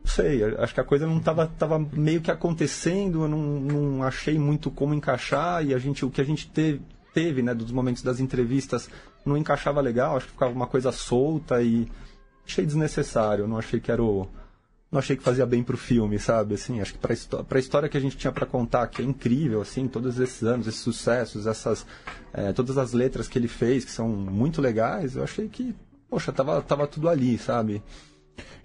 sei, 0.09 0.43
acho 0.55 0.73
que 0.73 0.79
a 0.79 0.83
coisa 0.83 1.07
não 1.07 1.17
estava 1.17 1.47
tava 1.47 1.79
meio 1.79 2.21
que 2.21 2.31
acontecendo, 2.31 3.23
eu 3.23 3.27
não, 3.27 3.37
não 3.37 4.03
achei 4.03 4.37
muito 4.37 4.69
como 4.71 4.93
encaixar 4.93 5.65
e 5.65 5.73
a 5.73 5.77
gente, 5.77 6.03
o 6.03 6.09
que 6.09 6.21
a 6.21 6.25
gente 6.25 6.49
teve, 6.49 6.81
teve, 7.13 7.41
né, 7.41 7.53
dos 7.53 7.71
momentos 7.71 8.03
das 8.03 8.19
entrevistas, 8.19 8.89
não 9.25 9.37
encaixava 9.37 9.81
legal, 9.81 10.17
acho 10.17 10.27
que 10.27 10.33
ficava 10.33 10.51
uma 10.51 10.67
coisa 10.67 10.91
solta 10.91 11.61
e 11.61 11.87
achei 12.45 12.65
desnecessário, 12.65 13.47
não 13.47 13.57
achei 13.57 13.79
que 13.79 13.91
era 13.91 14.03
o 14.03 14.27
não 14.91 14.97
achei 14.97 15.15
que 15.15 15.23
fazia 15.23 15.45
bem 15.45 15.63
pro 15.63 15.77
filme, 15.77 16.17
sabe? 16.17 16.55
Assim, 16.55 16.81
acho 16.81 16.93
que 16.93 16.99
pra, 16.99 17.15
pra 17.43 17.59
história 17.59 17.87
que 17.87 17.97
a 17.97 18.01
gente 18.01 18.17
tinha 18.17 18.33
para 18.33 18.45
contar, 18.45 18.87
que 18.87 19.01
é 19.01 19.05
incrível, 19.05 19.61
assim, 19.61 19.87
todos 19.87 20.19
esses 20.19 20.41
anos, 20.43 20.65
esses 20.67 20.81
sucessos, 20.81 21.45
essas, 21.45 21.85
é, 22.33 22.51
todas 22.53 22.75
as 22.77 22.91
letras 22.91 23.27
que 23.27 23.37
ele 23.37 23.47
fez, 23.47 23.85
que 23.85 23.91
são 23.91 24.07
muito 24.09 24.59
legais, 24.61 25.15
eu 25.15 25.23
achei 25.23 25.47
que, 25.47 25.75
poxa, 26.09 26.31
tava, 26.31 26.59
tava 26.63 26.87
tudo 26.87 27.07
ali, 27.07 27.37
sabe? 27.37 27.83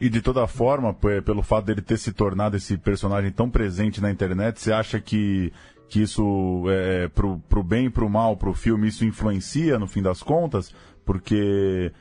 E 0.00 0.08
de 0.08 0.20
toda 0.20 0.46
forma, 0.46 0.94
pelo 1.24 1.42
fato 1.42 1.66
dele 1.66 1.82
ter 1.82 1.98
se 1.98 2.12
tornado 2.12 2.56
esse 2.56 2.76
personagem 2.76 3.30
tão 3.30 3.48
presente 3.48 4.00
na 4.00 4.10
internet, 4.10 4.60
você 4.60 4.72
acha 4.72 5.00
que, 5.00 5.52
que 5.88 6.02
isso, 6.02 6.64
é, 6.68 7.08
pro, 7.08 7.38
pro 7.48 7.62
bem 7.62 7.86
e 7.86 7.90
pro 7.90 8.08
mal, 8.08 8.36
pro 8.36 8.54
filme, 8.54 8.88
isso 8.88 9.04
influencia 9.04 9.78
no 9.78 9.86
fim 9.86 10.02
das 10.02 10.22
contas? 10.22 10.74
Porque 11.04 11.92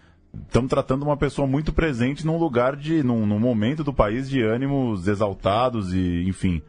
estamos 0.48 0.70
tratando 0.70 1.04
uma 1.04 1.18
pessoa 1.18 1.48
muito 1.48 1.72
presente 1.72 2.26
num 2.26 2.38
lugar 2.38 2.76
de. 2.76 3.04
Num, 3.04 3.26
num, 3.26 3.40
momento 3.40 3.84
do 3.84 3.94
país 3.94 4.30
de 4.30 4.42
ânimos 4.42 5.08
exaltados 5.08 5.94
e, 5.94 6.24
enfim. 6.28 6.62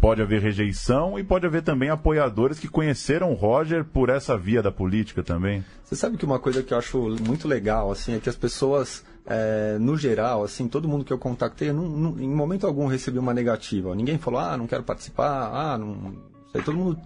Pode 0.00 0.22
haver 0.22 0.40
rejeição 0.40 1.18
e 1.18 1.24
pode 1.24 1.44
haver 1.44 1.62
também 1.62 1.90
apoiadores 1.90 2.58
que 2.58 2.68
conheceram 2.68 3.32
o 3.32 3.34
Roger 3.34 3.84
por 3.84 4.08
essa 4.08 4.38
via 4.38 4.62
da 4.62 4.70
política 4.70 5.22
também. 5.22 5.64
Você 5.82 5.96
sabe 5.96 6.16
que 6.16 6.24
uma 6.24 6.38
coisa 6.38 6.62
que 6.62 6.72
eu 6.72 6.78
acho 6.78 7.16
muito 7.26 7.48
legal, 7.48 7.90
assim, 7.90 8.14
é 8.14 8.20
que 8.20 8.28
as 8.28 8.36
pessoas, 8.36 9.04
é, 9.26 9.76
no 9.80 9.96
geral, 9.96 10.44
assim, 10.44 10.68
todo 10.68 10.88
mundo 10.88 11.04
que 11.04 11.12
eu 11.12 11.18
contactei, 11.18 11.72
não, 11.72 11.88
não, 11.88 12.20
em 12.20 12.28
momento 12.28 12.66
algum 12.66 12.86
recebi 12.86 13.18
uma 13.18 13.34
negativa. 13.34 13.94
Ninguém 13.94 14.18
falou, 14.18 14.38
ah, 14.38 14.56
não 14.56 14.68
quero 14.68 14.84
participar, 14.84 15.50
ah, 15.52 15.76
não. 15.76 16.14
Todo 16.64 16.76
mundo 16.76 16.98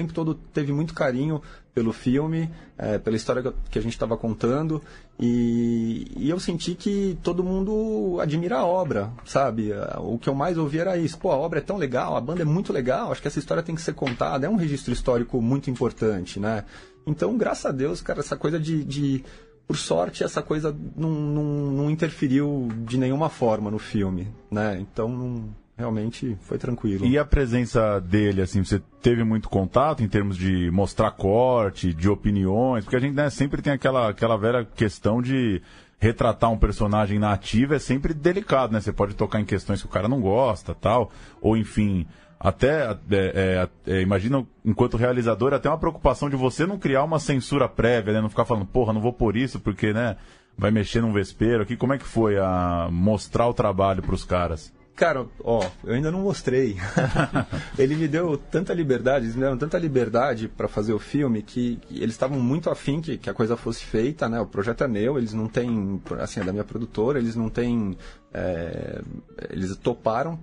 tempo 0.00 0.12
todo 0.12 0.34
teve 0.34 0.72
muito 0.72 0.92
carinho 0.92 1.40
pelo 1.74 1.92
filme, 1.92 2.50
é, 2.76 2.98
pela 2.98 3.16
história 3.16 3.54
que 3.70 3.78
a 3.78 3.82
gente 3.82 3.92
estava 3.92 4.16
contando, 4.16 4.82
e, 5.18 6.06
e, 6.16 6.30
eu 6.30 6.38
senti 6.38 6.74
que 6.74 7.18
todo 7.22 7.44
mundo 7.44 8.18
admira 8.20 8.58
a 8.58 8.66
obra, 8.66 9.10
sabe? 9.24 9.72
O 9.98 10.18
que 10.18 10.28
eu 10.28 10.34
mais 10.34 10.58
ouvi 10.58 10.78
era 10.78 10.96
isso, 10.96 11.18
pô, 11.18 11.30
a 11.30 11.36
obra 11.36 11.58
é 11.58 11.62
tão 11.62 11.76
legal, 11.76 12.16
a 12.16 12.20
banda 12.20 12.42
é 12.42 12.44
muito 12.44 12.72
legal, 12.72 13.10
acho 13.10 13.22
que 13.22 13.28
essa 13.28 13.38
história 13.38 13.62
tem 13.62 13.74
que 13.74 13.82
ser 13.82 13.94
contada, 13.94 14.46
é 14.46 14.50
um 14.50 14.56
registro 14.56 14.92
histórico 14.92 15.40
muito 15.40 15.70
importante, 15.70 16.38
né? 16.38 16.64
Então, 17.06 17.36
graças 17.36 17.66
a 17.66 17.72
Deus, 17.72 18.00
cara, 18.00 18.20
essa 18.20 18.36
coisa 18.36 18.58
de, 18.58 18.84
de 18.84 19.24
por 19.66 19.76
sorte, 19.76 20.24
essa 20.24 20.42
coisa 20.42 20.76
não, 20.96 21.10
não, 21.10 21.44
não 21.72 21.90
interferiu 21.90 22.68
de 22.84 22.98
nenhuma 22.98 23.28
forma 23.28 23.70
no 23.70 23.78
filme, 23.78 24.28
né? 24.50 24.78
Então, 24.80 25.08
não 25.08 25.65
realmente 25.76 26.36
foi 26.42 26.58
tranquilo. 26.58 27.04
E 27.04 27.18
a 27.18 27.24
presença 27.24 28.00
dele, 28.00 28.40
assim, 28.40 28.64
você 28.64 28.80
teve 29.02 29.22
muito 29.24 29.48
contato 29.48 30.02
em 30.02 30.08
termos 30.08 30.36
de 30.36 30.70
mostrar 30.70 31.10
corte, 31.10 31.92
de 31.92 32.08
opiniões? 32.08 32.84
Porque 32.84 32.96
a 32.96 33.00
gente 33.00 33.14
né, 33.14 33.28
sempre 33.28 33.60
tem 33.60 33.72
aquela, 33.72 34.08
aquela 34.08 34.36
velha 34.36 34.64
questão 34.64 35.20
de 35.20 35.60
retratar 35.98 36.50
um 36.50 36.58
personagem 36.58 37.18
nativo 37.18 37.74
é 37.74 37.78
sempre 37.78 38.12
delicado, 38.12 38.72
né? 38.72 38.80
Você 38.80 38.92
pode 38.92 39.14
tocar 39.14 39.40
em 39.40 39.44
questões 39.44 39.80
que 39.80 39.86
o 39.86 39.90
cara 39.90 40.08
não 40.08 40.20
gosta, 40.20 40.74
tal, 40.74 41.10
ou 41.40 41.56
enfim, 41.56 42.06
até 42.38 42.90
é, 42.90 42.98
é, 43.10 43.68
é, 43.86 44.02
imagina 44.02 44.46
enquanto 44.64 44.96
realizador 44.96 45.54
até 45.54 45.68
uma 45.68 45.78
preocupação 45.78 46.28
de 46.28 46.36
você 46.36 46.66
não 46.66 46.78
criar 46.78 47.02
uma 47.02 47.18
censura 47.18 47.68
prévia, 47.68 48.12
né? 48.12 48.20
Não 48.20 48.28
ficar 48.28 48.44
falando, 48.44 48.66
porra, 48.66 48.92
não 48.92 49.00
vou 49.00 49.12
por 49.12 49.36
isso 49.36 49.58
porque, 49.60 49.92
né? 49.92 50.16
Vai 50.58 50.70
mexer 50.70 51.02
num 51.02 51.12
vespeiro 51.12 51.62
aqui. 51.62 51.76
Como 51.76 51.92
é 51.92 51.98
que 51.98 52.04
foi 52.04 52.38
a 52.38 52.88
mostrar 52.90 53.46
o 53.46 53.52
trabalho 53.52 54.02
para 54.02 54.14
os 54.14 54.24
caras? 54.24 54.72
Cara, 54.96 55.26
ó, 55.44 55.62
eu 55.84 55.92
ainda 55.92 56.10
não 56.10 56.22
mostrei. 56.22 56.78
ele 57.78 57.94
me 57.94 58.08
deu 58.08 58.38
tanta 58.38 58.72
liberdade, 58.72 59.26
eles 59.26 59.36
me 59.36 59.42
deram 59.42 59.58
tanta 59.58 59.78
liberdade 59.78 60.48
para 60.48 60.66
fazer 60.66 60.94
o 60.94 60.98
filme 60.98 61.42
que, 61.42 61.78
eles 61.90 62.14
estavam 62.14 62.40
muito 62.40 62.70
afim 62.70 63.02
que, 63.02 63.18
que 63.18 63.28
a 63.28 63.34
coisa 63.34 63.58
fosse 63.58 63.84
feita, 63.84 64.26
né? 64.26 64.40
O 64.40 64.46
projeto 64.46 64.84
é 64.84 64.88
meu, 64.88 65.18
eles 65.18 65.34
não 65.34 65.48
têm, 65.48 66.00
assim, 66.18 66.40
é 66.40 66.44
da 66.44 66.50
minha 66.50 66.64
produtora, 66.64 67.18
eles 67.18 67.36
não 67.36 67.50
têm, 67.50 67.94
é, 68.32 69.02
eles 69.50 69.76
toparam 69.76 70.40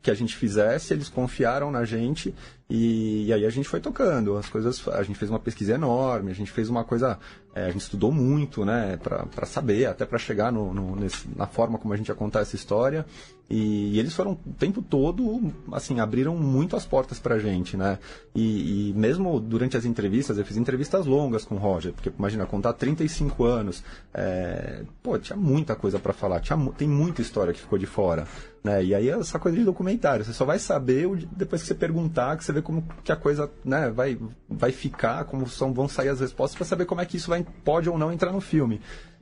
que 0.00 0.10
a 0.12 0.14
gente 0.14 0.36
fizesse, 0.36 0.94
eles 0.94 1.08
confiaram 1.08 1.72
na 1.72 1.84
gente 1.84 2.32
e, 2.70 3.26
e, 3.26 3.32
aí 3.32 3.44
a 3.44 3.50
gente 3.50 3.68
foi 3.68 3.80
tocando. 3.80 4.36
As 4.36 4.48
coisas, 4.48 4.86
a 4.86 5.02
gente 5.02 5.18
fez 5.18 5.28
uma 5.28 5.40
pesquisa 5.40 5.74
enorme, 5.74 6.30
a 6.30 6.34
gente 6.34 6.52
fez 6.52 6.68
uma 6.68 6.84
coisa, 6.84 7.18
é, 7.52 7.64
a 7.66 7.70
gente 7.72 7.80
estudou 7.80 8.12
muito, 8.12 8.64
né, 8.64 8.96
para 9.02 9.46
saber, 9.46 9.86
até 9.86 10.06
para 10.06 10.16
chegar 10.16 10.52
no, 10.52 10.72
no 10.72 10.94
nesse, 10.94 11.28
na 11.34 11.48
forma 11.48 11.76
como 11.76 11.92
a 11.92 11.96
gente 11.96 12.06
ia 12.06 12.14
contar 12.14 12.38
essa 12.38 12.54
história. 12.54 13.04
E, 13.48 13.94
e, 13.94 13.98
eles 13.98 14.12
foram 14.12 14.32
o 14.32 14.52
tempo 14.58 14.82
todo, 14.82 15.52
assim, 15.72 16.00
abriram 16.00 16.34
muito 16.36 16.74
as 16.74 16.84
portas 16.84 17.20
pra 17.20 17.38
gente, 17.38 17.76
né? 17.76 17.98
E, 18.34 18.90
e, 18.90 18.92
mesmo 18.94 19.38
durante 19.38 19.76
as 19.76 19.84
entrevistas, 19.84 20.36
eu 20.36 20.44
fiz 20.44 20.56
entrevistas 20.56 21.06
longas 21.06 21.44
com 21.44 21.54
o 21.54 21.58
Roger, 21.58 21.92
porque 21.92 22.10
imagina, 22.18 22.44
contar 22.44 22.72
35 22.72 23.44
anos, 23.44 23.84
é, 24.12 24.82
pô, 25.00 25.16
tinha 25.16 25.36
muita 25.36 25.76
coisa 25.76 25.96
para 25.98 26.12
falar, 26.12 26.40
tinha, 26.40 26.58
tem 26.76 26.88
muita 26.88 27.22
história 27.22 27.52
que 27.52 27.60
ficou 27.60 27.78
de 27.78 27.86
fora, 27.86 28.26
né? 28.64 28.84
E 28.84 28.92
aí 28.92 29.08
essa 29.08 29.38
coisa 29.38 29.56
de 29.56 29.64
documentário, 29.64 30.24
você 30.24 30.32
só 30.32 30.44
vai 30.44 30.58
saber 30.58 31.08
depois 31.30 31.62
que 31.62 31.68
você 31.68 31.74
perguntar, 31.74 32.36
que 32.36 32.44
você 32.44 32.52
vê 32.52 32.60
como 32.60 32.84
que 33.04 33.12
a 33.12 33.16
coisa, 33.16 33.48
né, 33.64 33.90
vai, 33.90 34.18
vai 34.48 34.72
ficar, 34.72 35.24
como 35.24 35.48
são, 35.48 35.72
vão 35.72 35.88
sair 35.88 36.08
as 36.08 36.18
respostas 36.18 36.56
para 36.56 36.66
saber 36.66 36.84
como 36.84 37.00
é 37.00 37.06
que 37.06 37.16
isso 37.16 37.30
vai, 37.30 37.46
pode 37.64 37.88
ou 37.88 37.96
não 37.96 38.12
entrar 38.12 38.32
no 38.32 38.40
filme. 38.40 38.80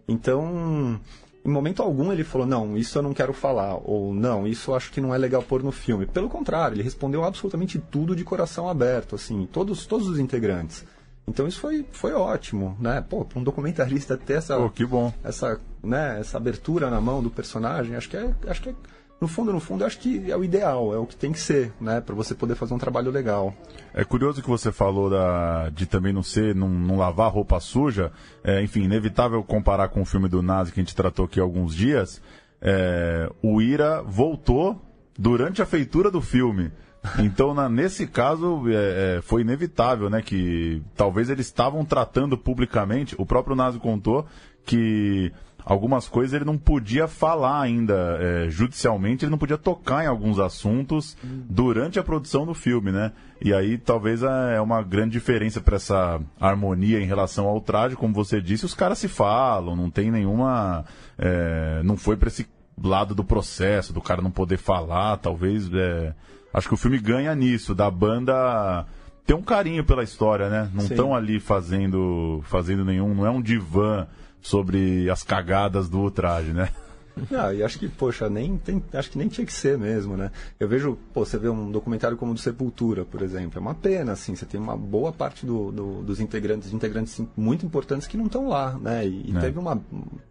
Então, 0.09 0.99
em 1.45 1.51
momento 1.51 1.83
algum 1.83 2.11
ele 2.11 2.25
falou, 2.25 2.47
não, 2.47 2.77
isso 2.77 2.97
eu 2.97 3.03
não 3.03 3.13
quero 3.13 3.35
falar, 3.35 3.77
ou 3.85 4.15
não, 4.15 4.47
isso 4.47 4.71
eu 4.71 4.75
acho 4.75 4.91
que 4.91 5.01
não 5.01 5.15
é 5.15 5.19
legal 5.19 5.43
pôr 5.43 5.63
no 5.63 5.71
filme. 5.71 6.07
Pelo 6.07 6.29
contrário, 6.29 6.75
ele 6.75 6.83
respondeu 6.83 7.23
absolutamente 7.23 7.79
tudo 7.79 8.17
de 8.17 8.25
coração 8.25 8.69
aberto, 8.69 9.15
assim, 9.15 9.47
todos, 9.53 9.85
todos 9.85 10.09
os 10.09 10.19
integrantes. 10.19 10.85
Então 11.27 11.47
isso 11.47 11.61
foi, 11.61 11.87
foi 11.91 12.13
ótimo, 12.13 12.77
né? 12.81 13.05
Pô, 13.07 13.25
para 13.25 13.39
um 13.39 13.45
documentarista 13.45 14.17
ter 14.17 14.35
essa, 14.35 14.57
Pô, 14.57 14.71
que 14.71 14.85
bom. 14.85 15.13
essa, 15.23 15.61
né, 15.83 16.19
essa 16.21 16.37
abertura 16.37 16.91
na 16.91 17.01
mão 17.01 17.23
do 17.23 17.31
personagem, 17.31 17.97
acho 17.97 18.09
que 18.09 18.17
é, 18.17 18.35
acho 18.47 18.63
que 18.63 18.71
é, 18.71 18.75
no 19.21 19.29
fundo, 19.29 19.53
no 19.53 19.61
fundo, 19.61 19.85
acho 19.85 19.99
que 19.99 20.31
é 20.31 20.37
o 20.37 20.45
ideal, 20.45 20.93
é 20.93 20.99
o 20.99 21.07
que 21.07 21.17
tem 21.17 21.33
que 21.33 21.41
ser, 21.41 21.73
né, 21.81 22.01
para 22.01 22.15
você 22.15 22.35
poder 22.35 22.55
fazer 22.55 22.75
um 22.75 22.79
trabalho 22.79 23.11
legal. 23.11 23.55
É 23.95 24.05
curioso 24.05 24.43
que 24.43 24.49
você 24.49 24.71
falou 24.73 25.09
da, 25.09 25.71
de 25.71 25.87
também 25.87 26.13
não 26.13 26.23
ser, 26.23 26.55
não, 26.55 26.69
não 26.69 26.97
lavar 26.97 27.33
roupa 27.33 27.59
suja. 27.61 28.13
É, 28.43 28.63
enfim, 28.63 28.83
inevitável 28.83 29.43
comparar 29.43 29.89
com 29.89 30.03
o 30.03 30.05
filme 30.05 30.29
do 30.29 30.43
Nazi 30.43 30.73
que 30.73 30.81
a 30.81 30.83
gente 30.83 30.97
tratou 30.97 31.25
aqui 31.25 31.41
há 31.41 31.43
alguns 31.43 31.75
dias. 31.75 32.21
É, 32.61 33.31
o 33.43 33.63
Ira 33.63 34.03
voltou 34.03 34.81
durante 35.19 35.63
a 35.63 35.67
feitura 35.67 36.11
do 36.11 36.21
filme. 36.21 36.73
Então, 37.19 37.53
na, 37.53 37.69
nesse 37.69 38.07
caso, 38.07 38.65
é, 38.69 39.19
é, 39.19 39.23
foi 39.23 39.43
inevitável, 39.43 40.09
né? 40.09 40.23
Que 40.23 40.83
talvez 40.97 41.29
eles 41.29 41.47
estavam 41.47 41.85
tratando 41.85 42.37
publicamente. 42.37 43.15
O 43.19 43.27
próprio 43.27 43.55
Nazi 43.55 43.79
contou 43.79 44.27
que 44.65 45.31
algumas 45.65 46.07
coisas 46.07 46.35
ele 46.35 46.45
não 46.45 46.59
podia 46.59 47.09
falar 47.09 47.63
ainda 47.63 48.19
é, 48.21 48.51
judicialmente, 48.51 49.25
ele 49.25 49.31
não 49.31 49.39
podia 49.39 49.57
tocar 49.57 50.05
em 50.05 50.07
alguns 50.07 50.39
assuntos 50.39 51.17
durante 51.23 51.99
a 51.99 52.03
produção 52.03 52.45
do 52.45 52.55
filme, 52.55 52.93
né? 52.93 53.13
E 53.41 53.53
aí 53.53 53.79
talvez 53.79 54.23
é, 54.23 54.57
é 54.57 54.61
uma 54.61 54.83
grande 54.83 55.13
diferença 55.13 55.61
para 55.61 55.77
essa 55.77 56.21
harmonia 56.39 57.01
em 57.01 57.07
relação 57.07 57.47
ao 57.47 57.61
traje, 57.61 57.97
como 57.97 58.13
você 58.13 58.41
disse, 58.41 58.65
os 58.65 58.75
caras 58.75 58.99
se 58.99 59.09
falam, 59.09 59.75
não 59.75 59.91
tem 59.91 60.11
nenhuma, 60.11 60.85
é, 61.19 61.83
não 61.83 61.97
foi 61.97 62.17
para 62.17 62.29
esse 62.29 62.47
lado 62.83 63.15
do 63.15 63.25
processo, 63.25 63.93
do 63.93 64.01
cara 64.01 64.21
não 64.21 64.31
poder 64.31 64.59
falar, 64.59 65.17
talvez, 65.19 65.73
é, 65.73 66.13
acho 66.53 66.69
que 66.69 66.75
o 66.75 66.79
filme 66.79 66.99
ganha 66.99 67.35
nisso, 67.35 67.75
da 67.75 67.91
banda 67.91 68.85
ter 69.27 69.35
um 69.35 69.43
carinho 69.43 69.85
pela 69.85 70.03
história, 70.03 70.51
né? 70.51 70.71
Não 70.75 70.85
estão 70.85 71.15
ali 71.15 71.41
fazendo, 71.41 72.43
fazendo 72.45 72.85
nenhum, 72.85 73.15
não 73.15 73.27
é 73.27 73.31
um 73.31 73.41
divã 73.41 74.07
sobre 74.45 75.09
as 75.09 75.23
cagadas 75.23 75.89
do 75.89 75.99
ultraje, 75.99 76.53
né? 76.53 76.69
Ah, 77.31 77.55
e 77.55 77.63
acho 77.63 77.79
que, 77.79 77.89
poxa, 77.89 78.29
nem 78.29 78.59
tem, 78.59 78.83
acho 78.93 79.09
que 79.09 79.17
nem 79.17 79.29
tinha 79.29 79.47
que 79.47 79.53
ser 79.53 79.79
mesmo, 79.79 80.17
né? 80.17 80.33
Eu 80.59 80.67
vejo, 80.67 80.99
pô, 81.13 81.25
você 81.25 81.39
vê 81.39 81.49
um 81.49 81.71
documentário 81.71 82.17
como 82.17 82.33
o 82.33 82.35
do 82.35 82.41
Sepultura, 82.41 83.05
por 83.05 83.23
exemplo, 83.23 83.57
é 83.57 83.61
uma 83.61 83.73
pena, 83.73 84.11
assim, 84.11 84.35
você 84.35 84.45
tem 84.45 84.59
uma 84.61 84.77
boa 84.77 85.13
parte 85.13 85.47
do, 85.47 85.71
do, 85.71 86.03
dos 86.03 86.19
integrantes, 86.19 86.73
integrantes 86.73 87.23
muito 87.37 87.65
importantes 87.65 88.09
que 88.09 88.17
não 88.17 88.27
estão 88.27 88.49
lá, 88.49 88.77
né? 88.81 89.07
E, 89.07 89.31
e 89.31 89.37
é. 89.37 89.41
teve 89.41 89.61
uma, 89.61 89.81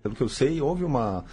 pelo 0.01 0.13
que 0.13 0.21
eu 0.21 0.27
sei, 0.27 0.61
houve 0.61 0.83
uma 0.83 1.23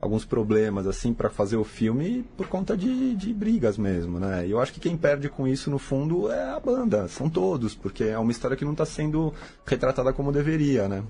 alguns 0.00 0.24
problemas 0.24 0.86
assim 0.86 1.14
para 1.14 1.30
fazer 1.30 1.56
o 1.56 1.64
filme 1.64 2.24
por 2.36 2.48
conta 2.48 2.76
de, 2.76 3.14
de 3.14 3.32
brigas 3.32 3.78
mesmo, 3.78 4.18
né? 4.18 4.48
E 4.48 4.50
eu 4.50 4.60
acho 4.60 4.72
que 4.72 4.80
quem 4.80 4.96
perde 4.96 5.28
com 5.28 5.46
isso 5.46 5.70
no 5.70 5.78
fundo 5.78 6.28
é 6.28 6.50
a 6.50 6.58
banda, 6.58 7.06
são 7.06 7.30
todos, 7.30 7.72
porque 7.72 8.02
é 8.02 8.18
uma 8.18 8.32
história 8.32 8.56
que 8.56 8.64
não 8.64 8.72
está 8.72 8.84
sendo 8.84 9.32
retratada 9.64 10.12
como 10.12 10.32
deveria, 10.32 10.88
né? 10.88 11.04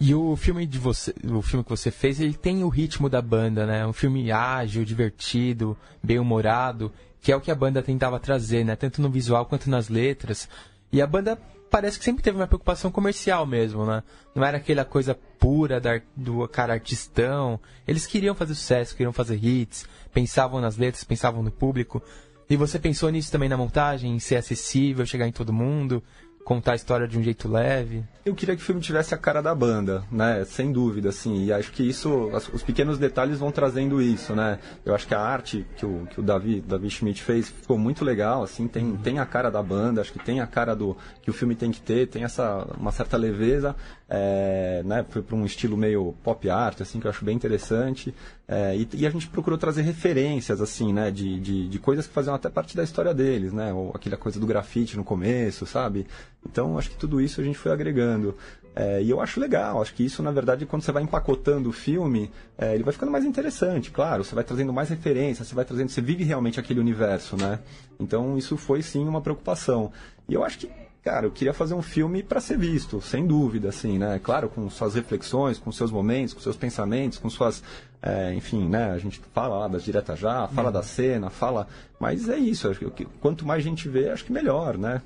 E 0.00 0.14
o 0.14 0.36
filme 0.36 0.64
de 0.64 0.78
você, 0.78 1.12
o 1.24 1.42
filme 1.42 1.64
que 1.64 1.70
você 1.70 1.90
fez, 1.90 2.20
ele 2.20 2.34
tem 2.34 2.62
o 2.62 2.68
ritmo 2.68 3.08
da 3.08 3.20
banda, 3.20 3.66
né? 3.66 3.84
Um 3.84 3.92
filme 3.92 4.30
ágil, 4.30 4.84
divertido, 4.84 5.76
bem 6.02 6.20
humorado, 6.20 6.92
que 7.20 7.32
é 7.32 7.36
o 7.36 7.40
que 7.40 7.50
a 7.50 7.54
banda 7.54 7.82
tentava 7.82 8.20
trazer, 8.20 8.64
né? 8.64 8.76
Tanto 8.76 9.02
no 9.02 9.10
visual 9.10 9.44
quanto 9.46 9.68
nas 9.68 9.88
letras. 9.88 10.48
E 10.92 11.02
a 11.02 11.06
banda 11.06 11.36
parece 11.68 11.98
que 11.98 12.04
sempre 12.04 12.22
teve 12.22 12.36
uma 12.36 12.46
preocupação 12.46 12.92
comercial 12.92 13.44
mesmo, 13.44 13.84
né? 13.84 14.04
Não 14.34 14.44
era 14.44 14.58
aquela 14.58 14.84
coisa 14.84 15.18
pura 15.38 15.80
da, 15.80 16.00
do 16.16 16.46
cara 16.46 16.74
artistão. 16.74 17.58
Eles 17.86 18.06
queriam 18.06 18.36
fazer 18.36 18.54
sucesso, 18.54 18.96
queriam 18.96 19.12
fazer 19.12 19.42
hits, 19.44 19.84
pensavam 20.12 20.60
nas 20.60 20.76
letras, 20.76 21.02
pensavam 21.02 21.42
no 21.42 21.50
público. 21.50 22.00
E 22.48 22.56
você 22.56 22.78
pensou 22.78 23.10
nisso 23.10 23.30
também 23.32 23.48
na 23.48 23.56
montagem, 23.56 24.14
em 24.14 24.18
ser 24.18 24.36
acessível, 24.36 25.04
chegar 25.04 25.26
em 25.26 25.32
todo 25.32 25.52
mundo? 25.52 26.02
Contar 26.44 26.72
a 26.72 26.76
história 26.76 27.06
de 27.06 27.18
um 27.18 27.22
jeito 27.22 27.46
leve. 27.46 28.02
Eu 28.24 28.34
queria 28.34 28.56
que 28.56 28.62
o 28.62 28.64
filme 28.64 28.80
tivesse 28.80 29.14
a 29.14 29.18
cara 29.18 29.42
da 29.42 29.54
banda, 29.54 30.02
né? 30.10 30.44
Sem 30.44 30.72
dúvida, 30.72 31.10
assim. 31.10 31.44
E 31.44 31.52
acho 31.52 31.70
que 31.72 31.82
isso, 31.82 32.30
os 32.52 32.62
pequenos 32.62 32.98
detalhes 32.98 33.38
vão 33.38 33.50
trazendo 33.50 34.00
isso, 34.00 34.34
né? 34.34 34.58
Eu 34.84 34.94
acho 34.94 35.06
que 35.06 35.14
a 35.14 35.20
arte 35.20 35.66
que 35.76 35.84
o, 35.84 36.06
que 36.10 36.20
o 36.20 36.22
Davi, 36.22 36.60
Davi 36.60 36.88
Schmidt 36.90 37.22
fez 37.22 37.48
ficou 37.48 37.78
muito 37.78 38.04
legal, 38.04 38.42
assim. 38.42 38.66
Tem, 38.66 38.84
uhum. 38.84 38.96
tem 38.96 39.18
a 39.18 39.26
cara 39.26 39.50
da 39.50 39.62
banda, 39.62 40.00
acho 40.00 40.12
que 40.12 40.18
tem 40.18 40.40
a 40.40 40.46
cara 40.46 40.74
do 40.74 40.96
que 41.22 41.30
o 41.30 41.34
filme 41.34 41.54
tem 41.54 41.70
que 41.70 41.80
ter, 41.80 42.06
tem 42.06 42.24
essa 42.24 42.66
uma 42.78 42.92
certa 42.92 43.16
leveza, 43.16 43.76
é, 44.08 44.82
né? 44.84 45.04
Foi 45.10 45.22
para 45.22 45.36
um 45.36 45.44
estilo 45.44 45.76
meio 45.76 46.14
pop 46.22 46.48
art, 46.48 46.80
assim, 46.80 46.98
que 46.98 47.06
eu 47.06 47.10
acho 47.10 47.24
bem 47.24 47.36
interessante. 47.36 48.14
É, 48.46 48.74
e, 48.74 48.88
e, 48.94 49.06
a 49.06 49.10
gente 49.10 49.28
procurou 49.28 49.58
trazer 49.58 49.82
referências, 49.82 50.62
assim, 50.62 50.92
né? 50.92 51.10
De, 51.10 51.38
de, 51.38 51.68
de, 51.68 51.78
coisas 51.78 52.06
que 52.06 52.14
faziam 52.14 52.34
até 52.34 52.48
parte 52.48 52.74
da 52.74 52.82
história 52.82 53.12
deles, 53.12 53.52
né? 53.52 53.72
Ou 53.72 53.92
aquela 53.94 54.16
coisa 54.16 54.40
do 54.40 54.46
grafite 54.46 54.96
no 54.96 55.04
começo, 55.04 55.66
sabe? 55.66 56.06
Então, 56.48 56.78
acho 56.78 56.90
que 56.90 56.96
tudo 56.96 57.20
isso 57.20 57.40
a 57.40 57.44
gente 57.44 57.58
foi 57.58 57.70
agregando. 57.70 58.34
É, 58.74 59.02
e 59.02 59.10
eu 59.10 59.20
acho 59.20 59.40
legal, 59.40 59.82
acho 59.82 59.92
que 59.92 60.04
isso, 60.04 60.22
na 60.22 60.30
verdade, 60.30 60.64
quando 60.64 60.82
você 60.82 60.92
vai 60.92 61.02
empacotando 61.02 61.68
o 61.68 61.72
filme, 61.72 62.30
é, 62.56 62.74
ele 62.74 62.84
vai 62.84 62.92
ficando 62.92 63.12
mais 63.12 63.24
interessante, 63.24 63.90
claro. 63.90 64.24
Você 64.24 64.34
vai 64.34 64.44
trazendo 64.44 64.72
mais 64.72 64.88
referências, 64.88 65.48
você 65.48 65.54
vai 65.54 65.64
trazendo, 65.64 65.90
você 65.90 66.00
vive 66.00 66.24
realmente 66.24 66.58
aquele 66.58 66.80
universo, 66.80 67.36
né? 67.36 67.58
Então, 68.00 68.38
isso 68.38 68.56
foi 68.56 68.80
sim 68.80 69.06
uma 69.06 69.20
preocupação. 69.20 69.92
E 70.26 70.32
eu 70.32 70.44
acho 70.44 70.60
que 70.60 70.70
cara, 71.08 71.24
eu 71.24 71.30
queria 71.30 71.54
fazer 71.54 71.72
um 71.72 71.80
filme 71.80 72.22
para 72.22 72.38
ser 72.38 72.58
visto, 72.58 73.00
sem 73.00 73.26
dúvida, 73.26 73.70
assim, 73.70 73.98
né? 73.98 74.20
Claro, 74.22 74.50
com 74.50 74.68
suas 74.68 74.94
reflexões, 74.94 75.58
com 75.58 75.72
seus 75.72 75.90
momentos, 75.90 76.34
com 76.34 76.40
seus 76.40 76.54
pensamentos, 76.54 77.16
com 77.16 77.30
suas, 77.30 77.62
é, 78.02 78.34
enfim, 78.34 78.68
né? 78.68 78.90
A 78.90 78.98
gente 78.98 79.18
fala 79.32 79.56
lá 79.60 79.68
das 79.68 79.82
diretas 79.82 80.18
já, 80.18 80.46
fala 80.48 80.68
uhum. 80.68 80.72
da 80.74 80.82
cena, 80.82 81.30
fala, 81.30 81.66
mas 81.98 82.28
é 82.28 82.36
isso. 82.36 82.68
Acho 82.68 82.90
que 82.90 83.06
quanto 83.22 83.46
mais 83.46 83.64
gente 83.64 83.88
vê, 83.88 84.10
acho 84.10 84.22
que 84.22 84.32
melhor, 84.32 84.76
né? 84.76 85.00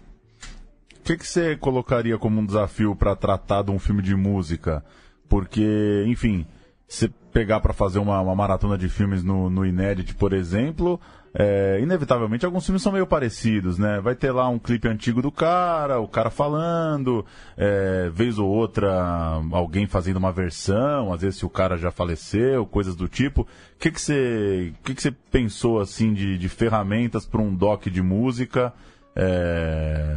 O 0.98 1.04
que, 1.04 1.16
que 1.16 1.26
você 1.26 1.56
colocaria 1.56 2.18
como 2.18 2.40
um 2.40 2.46
desafio 2.46 2.96
para 2.96 3.14
tratar 3.14 3.62
de 3.62 3.70
um 3.70 3.78
filme 3.78 4.02
de 4.02 4.16
música? 4.16 4.84
Porque, 5.28 6.04
enfim, 6.08 6.44
se 6.88 7.08
pegar 7.32 7.60
para 7.60 7.72
fazer 7.72 8.00
uma, 8.00 8.20
uma, 8.20 8.34
maratona 8.34 8.76
de 8.76 8.88
filmes 8.88 9.22
no, 9.22 9.48
no 9.48 9.64
Inédit, 9.64 10.16
por 10.16 10.32
exemplo, 10.32 11.00
é, 11.34 11.80
inevitavelmente 11.80 12.44
alguns 12.44 12.64
filmes 12.64 12.82
são 12.82 12.92
meio 12.92 13.06
parecidos, 13.06 13.78
né? 13.78 14.00
Vai 14.00 14.14
ter 14.14 14.30
lá 14.32 14.48
um 14.48 14.58
clipe 14.58 14.86
antigo 14.86 15.22
do 15.22 15.32
cara, 15.32 15.98
o 15.98 16.06
cara 16.06 16.28
falando, 16.28 17.24
é, 17.56 18.10
vez 18.10 18.38
ou 18.38 18.48
outra 18.48 19.40
alguém 19.50 19.86
fazendo 19.86 20.16
uma 20.16 20.30
versão, 20.30 21.12
às 21.12 21.22
vezes 21.22 21.38
se 21.38 21.46
o 21.46 21.50
cara 21.50 21.78
já 21.78 21.90
faleceu, 21.90 22.66
coisas 22.66 22.94
do 22.94 23.08
tipo. 23.08 23.42
O 23.42 23.46
que 23.78 23.90
que 23.90 24.00
você, 24.00 24.74
que 24.84 24.94
que 24.94 25.02
você 25.02 25.10
pensou 25.10 25.80
assim 25.80 26.12
de, 26.12 26.36
de 26.36 26.48
ferramentas 26.48 27.24
para 27.24 27.40
um 27.40 27.54
doc 27.54 27.86
de 27.86 28.02
música? 28.02 28.72
É, 29.14 30.16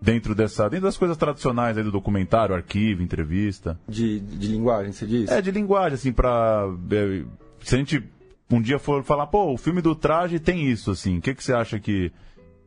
dentro 0.00 0.34
dessa 0.34 0.68
dentro 0.68 0.86
das 0.86 0.96
coisas 0.96 1.16
tradicionais 1.16 1.76
aí 1.76 1.84
do 1.84 1.92
documentário, 1.92 2.54
arquivo, 2.54 3.02
entrevista. 3.02 3.78
De, 3.88 4.18
de 4.18 4.48
linguagem, 4.48 4.92
você 4.92 5.06
diz? 5.06 5.30
É, 5.30 5.40
de 5.40 5.50
linguagem, 5.50 5.94
assim, 5.94 6.12
para 6.12 6.66
é, 6.90 7.24
se 7.62 7.74
a 7.74 7.78
gente 7.78 8.02
um 8.50 8.60
dia 8.60 8.78
for 8.78 9.02
falar, 9.04 9.26
pô, 9.26 9.52
o 9.52 9.56
filme 9.56 9.80
do 9.80 9.94
traje 9.94 10.38
tem 10.38 10.66
isso, 10.66 10.90
assim, 10.90 11.18
o 11.18 11.20
que, 11.20 11.34
que 11.34 11.42
você 11.42 11.52
acha 11.52 11.78
que, 11.78 12.12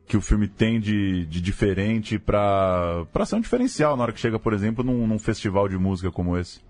que 0.06 0.16
o 0.16 0.20
filme 0.20 0.48
tem 0.48 0.80
de, 0.80 1.26
de 1.26 1.40
diferente 1.40 2.18
para 2.18 3.06
ser 3.26 3.36
um 3.36 3.40
diferencial 3.40 3.96
na 3.96 4.04
hora 4.04 4.12
que 4.12 4.20
chega, 4.20 4.38
por 4.38 4.52
exemplo, 4.52 4.82
num, 4.84 5.06
num 5.06 5.18
festival 5.18 5.68
de 5.68 5.76
música 5.76 6.10
como 6.10 6.36
esse? 6.36 6.60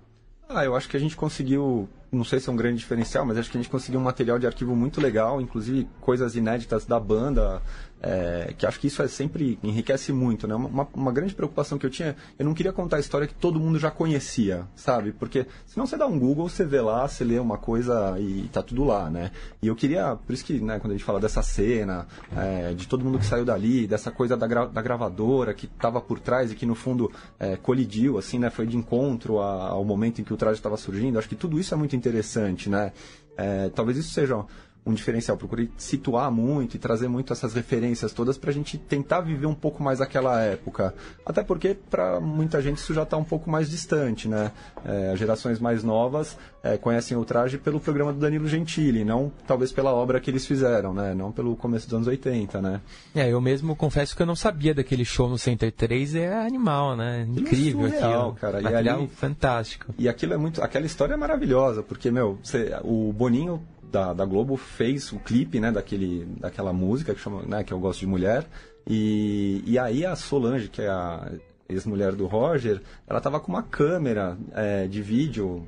Ah, 0.48 0.64
eu 0.64 0.76
acho 0.76 0.88
que 0.88 0.96
a 0.96 1.00
gente 1.00 1.16
conseguiu, 1.16 1.88
não 2.14 2.24
sei 2.24 2.40
se 2.40 2.48
é 2.48 2.52
um 2.52 2.56
grande 2.56 2.78
diferencial, 2.78 3.24
mas 3.24 3.38
acho 3.38 3.50
que 3.50 3.56
a 3.56 3.60
gente 3.60 3.70
conseguiu 3.70 4.00
um 4.00 4.02
material 4.02 4.38
de 4.38 4.46
arquivo 4.46 4.74
muito 4.74 5.00
legal, 5.00 5.40
inclusive 5.40 5.88
coisas 6.00 6.36
inéditas 6.36 6.84
da 6.86 6.98
banda, 7.00 7.62
é, 8.04 8.52
que 8.58 8.66
acho 8.66 8.78
que 8.78 8.88
isso 8.88 9.02
é 9.02 9.08
sempre 9.08 9.58
enriquece 9.62 10.12
muito, 10.12 10.46
né? 10.46 10.54
Uma, 10.54 10.86
uma, 10.92 11.10
grande 11.10 11.34
preocupação 11.34 11.78
que 11.78 11.86
eu 11.86 11.90
tinha, 11.90 12.14
eu 12.38 12.44
não 12.44 12.52
queria 12.52 12.72
contar 12.72 12.98
a 12.98 13.00
história 13.00 13.26
que 13.26 13.34
todo 13.34 13.58
mundo 13.58 13.78
já 13.78 13.90
conhecia, 13.90 14.66
sabe? 14.76 15.12
Porque 15.12 15.46
senão 15.64 15.86
você 15.86 15.96
dá 15.96 16.06
um 16.06 16.18
Google, 16.18 16.46
você 16.46 16.66
vê 16.66 16.82
lá, 16.82 17.08
você 17.08 17.24
lê 17.24 17.38
uma 17.38 17.56
coisa 17.56 18.18
e 18.20 18.46
tá 18.52 18.62
tudo 18.62 18.84
lá, 18.84 19.08
né? 19.08 19.30
E 19.62 19.68
eu 19.68 19.74
queria, 19.74 20.16
por 20.16 20.34
isso 20.34 20.44
que, 20.44 20.60
né, 20.60 20.78
quando 20.78 20.90
a 20.92 20.96
gente 20.96 21.04
fala 21.04 21.18
dessa 21.18 21.40
cena, 21.40 22.06
é, 22.36 22.74
de 22.74 22.86
todo 22.86 23.02
mundo 23.02 23.18
que 23.18 23.24
saiu 23.24 23.44
dali, 23.44 23.86
dessa 23.86 24.10
coisa 24.10 24.36
da, 24.36 24.46
gra, 24.46 24.66
da 24.66 24.82
gravadora 24.82 25.54
que 25.54 25.64
estava 25.64 25.98
por 25.98 26.20
trás 26.20 26.52
e 26.52 26.54
que 26.54 26.66
no 26.66 26.74
fundo 26.74 27.10
é, 27.40 27.56
colidiu, 27.56 28.18
assim, 28.18 28.38
né? 28.38 28.50
Foi 28.50 28.66
de 28.66 28.76
encontro 28.76 29.40
a, 29.40 29.68
ao 29.68 29.84
momento 29.84 30.20
em 30.20 30.24
que 30.24 30.34
o 30.34 30.36
traje 30.36 30.58
estava 30.58 30.76
surgindo. 30.76 31.18
Acho 31.18 31.28
que 31.28 31.36
tudo 31.36 31.58
isso 31.58 31.72
é 31.72 31.76
muito 31.76 31.96
interessante, 32.08 32.68
né? 32.68 32.92
É, 33.36 33.68
talvez 33.70 33.98
isso 33.98 34.10
seja 34.12 34.44
um 34.86 34.92
diferencial. 34.92 35.36
Procurei 35.36 35.70
situar 35.76 36.30
muito 36.30 36.76
e 36.76 36.78
trazer 36.78 37.08
muito 37.08 37.32
essas 37.32 37.54
referências 37.54 38.12
todas 38.12 38.36
para 38.36 38.50
a 38.50 38.52
gente 38.52 38.76
tentar 38.76 39.20
viver 39.20 39.46
um 39.46 39.54
pouco 39.54 39.82
mais 39.82 40.00
aquela 40.00 40.40
época. 40.42 40.94
Até 41.24 41.42
porque, 41.42 41.74
para 41.74 42.20
muita 42.20 42.60
gente, 42.60 42.78
isso 42.78 42.92
já 42.92 43.02
está 43.02 43.16
um 43.16 43.24
pouco 43.24 43.50
mais 43.50 43.70
distante, 43.70 44.28
né? 44.28 44.52
É, 44.84 45.14
gerações 45.16 45.58
mais 45.58 45.82
novas 45.82 46.36
é, 46.62 46.78
conhecem 46.78 47.16
o 47.16 47.24
traje 47.24 47.58
pelo 47.58 47.78
programa 47.78 48.12
do 48.12 48.18
Danilo 48.18 48.48
Gentili, 48.48 49.04
não 49.04 49.30
talvez 49.46 49.70
pela 49.70 49.92
obra 49.92 50.18
que 50.18 50.30
eles 50.30 50.46
fizeram, 50.46 50.94
né? 50.94 51.14
Não 51.14 51.30
pelo 51.30 51.54
começo 51.56 51.86
dos 51.86 51.94
anos 51.94 52.08
80, 52.08 52.60
né? 52.62 52.80
É, 53.14 53.30
eu 53.30 53.40
mesmo 53.40 53.76
confesso 53.76 54.16
que 54.16 54.22
eu 54.22 54.26
não 54.26 54.34
sabia 54.34 54.74
daquele 54.74 55.04
show 55.04 55.28
no 55.28 55.38
Center 55.38 55.70
3, 55.70 56.14
é 56.14 56.34
animal, 56.34 56.96
né? 56.96 57.26
Incrível 57.28 57.86
é 57.86 57.90
surreal, 57.90 58.20
aquilo. 58.20 58.34
cara. 58.34 58.62
E 58.62 58.74
ali, 58.74 59.08
fantástico. 59.08 59.94
E 59.98 60.08
aquilo 60.08 60.32
é 60.32 60.36
muito... 60.38 60.62
Aquela 60.62 60.86
história 60.86 61.14
é 61.14 61.16
maravilhosa, 61.16 61.82
porque, 61.82 62.10
meu, 62.10 62.38
você, 62.42 62.74
o 62.82 63.12
Boninho 63.12 63.62
da, 63.94 64.12
da 64.12 64.24
Globo 64.24 64.56
fez 64.56 65.12
o 65.12 65.20
clipe, 65.20 65.60
né, 65.60 65.70
daquele, 65.70 66.26
daquela 66.40 66.72
música 66.72 67.14
que, 67.14 67.20
chama, 67.20 67.42
né, 67.42 67.62
que 67.62 67.72
eu 67.72 67.78
gosto 67.78 68.00
de 68.00 68.06
mulher. 68.08 68.44
E, 68.86 69.62
e 69.64 69.78
aí 69.78 70.04
a 70.04 70.16
Solange, 70.16 70.68
que 70.68 70.82
é 70.82 70.88
a 70.88 71.30
ex-mulher 71.68 72.12
do 72.12 72.26
Roger, 72.26 72.82
ela 73.06 73.20
tava 73.20 73.38
com 73.38 73.52
uma 73.52 73.62
câmera 73.62 74.36
é, 74.52 74.88
de 74.88 75.00
vídeo, 75.00 75.64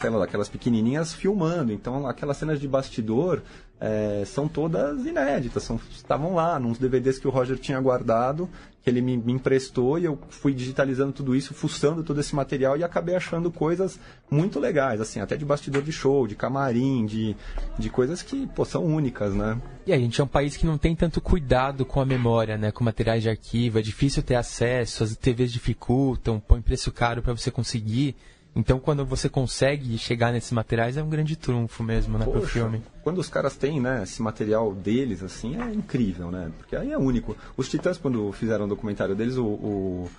sei 0.00 0.08
lá, 0.08 0.20
daquelas 0.20 0.48
pequenininhas 0.48 1.12
filmando. 1.12 1.70
Então 1.70 2.06
aquelas 2.06 2.38
cenas 2.38 2.58
de 2.58 2.66
bastidor 2.66 3.42
é, 3.80 4.22
são 4.26 4.46
todas 4.46 5.06
inéditas, 5.06 5.62
são, 5.62 5.80
estavam 5.90 6.34
lá, 6.34 6.58
nos 6.58 6.78
DVDs 6.78 7.18
que 7.18 7.26
o 7.26 7.30
Roger 7.30 7.58
tinha 7.58 7.80
guardado 7.80 8.48
que 8.82 8.88
ele 8.88 9.00
me, 9.00 9.16
me, 9.16 9.32
emprestou 9.32 9.98
e 9.98 10.04
eu 10.04 10.18
fui 10.30 10.54
digitalizando 10.54 11.12
tudo 11.12 11.36
isso, 11.36 11.52
fuçando 11.52 12.02
todo 12.02 12.18
esse 12.18 12.34
material 12.34 12.76
e 12.76 12.84
acabei 12.84 13.14
achando 13.14 13.50
coisas 13.50 14.00
muito 14.30 14.58
legais, 14.58 15.00
assim, 15.00 15.20
até 15.20 15.36
de 15.36 15.44
bastidor 15.44 15.82
de 15.82 15.92
show, 15.92 16.26
de 16.26 16.34
camarim, 16.34 17.04
de, 17.04 17.36
de 17.78 17.90
coisas 17.90 18.22
que, 18.22 18.46
pô, 18.48 18.64
são 18.64 18.84
únicas, 18.84 19.34
né? 19.34 19.60
E 19.86 19.92
a 19.92 19.98
gente 19.98 20.20
é 20.20 20.24
um 20.24 20.28
país 20.28 20.56
que 20.56 20.64
não 20.64 20.78
tem 20.78 20.96
tanto 20.96 21.20
cuidado 21.20 21.84
com 21.84 22.00
a 22.00 22.06
memória, 22.06 22.56
né? 22.56 22.70
Com 22.70 22.82
materiais 22.82 23.22
de 23.22 23.28
arquivo, 23.28 23.78
é 23.78 23.82
difícil 23.82 24.22
ter 24.22 24.36
acesso, 24.36 25.04
as 25.04 25.14
TVs 25.14 25.52
dificultam, 25.52 26.40
põe 26.40 26.62
preço 26.62 26.90
caro 26.90 27.22
para 27.22 27.34
você 27.34 27.50
conseguir. 27.50 28.16
Então, 28.54 28.80
quando 28.80 29.04
você 29.04 29.28
consegue 29.28 29.96
chegar 29.96 30.32
nesses 30.32 30.50
materiais, 30.52 30.96
é 30.96 31.02
um 31.02 31.08
grande 31.08 31.36
trunfo 31.36 31.82
mesmo, 31.82 32.18
né, 32.18 32.24
Poxa, 32.24 32.38
pro 32.40 32.48
filme. 32.48 32.82
Quando 33.02 33.18
os 33.18 33.28
caras 33.28 33.56
têm, 33.56 33.80
né, 33.80 34.02
esse 34.02 34.20
material 34.20 34.74
deles, 34.74 35.22
assim, 35.22 35.56
é 35.60 35.72
incrível, 35.72 36.30
né? 36.30 36.50
Porque 36.58 36.74
aí 36.74 36.92
é 36.92 36.98
único. 36.98 37.36
Os 37.56 37.68
Titãs, 37.68 37.96
quando 37.96 38.30
fizeram 38.32 38.64
o 38.64 38.68
documentário 38.68 39.14
deles, 39.14 39.36
o, 39.36 39.44
o 39.44 40.10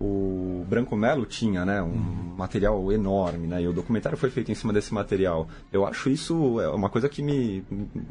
o 0.00 0.64
Branco 0.68 0.96
Melo 0.96 1.24
tinha, 1.24 1.64
né, 1.64 1.80
um 1.80 1.86
uhum. 1.86 2.34
material 2.36 2.92
enorme, 2.92 3.46
né, 3.46 3.62
e 3.62 3.68
o 3.68 3.72
documentário 3.72 4.18
foi 4.18 4.30
feito 4.30 4.50
em 4.50 4.54
cima 4.54 4.72
desse 4.72 4.92
material. 4.92 5.48
Eu 5.72 5.86
acho 5.86 6.10
isso 6.10 6.60
é 6.60 6.68
uma 6.68 6.90
coisa 6.90 7.08
que 7.08 7.22
me, 7.22 7.64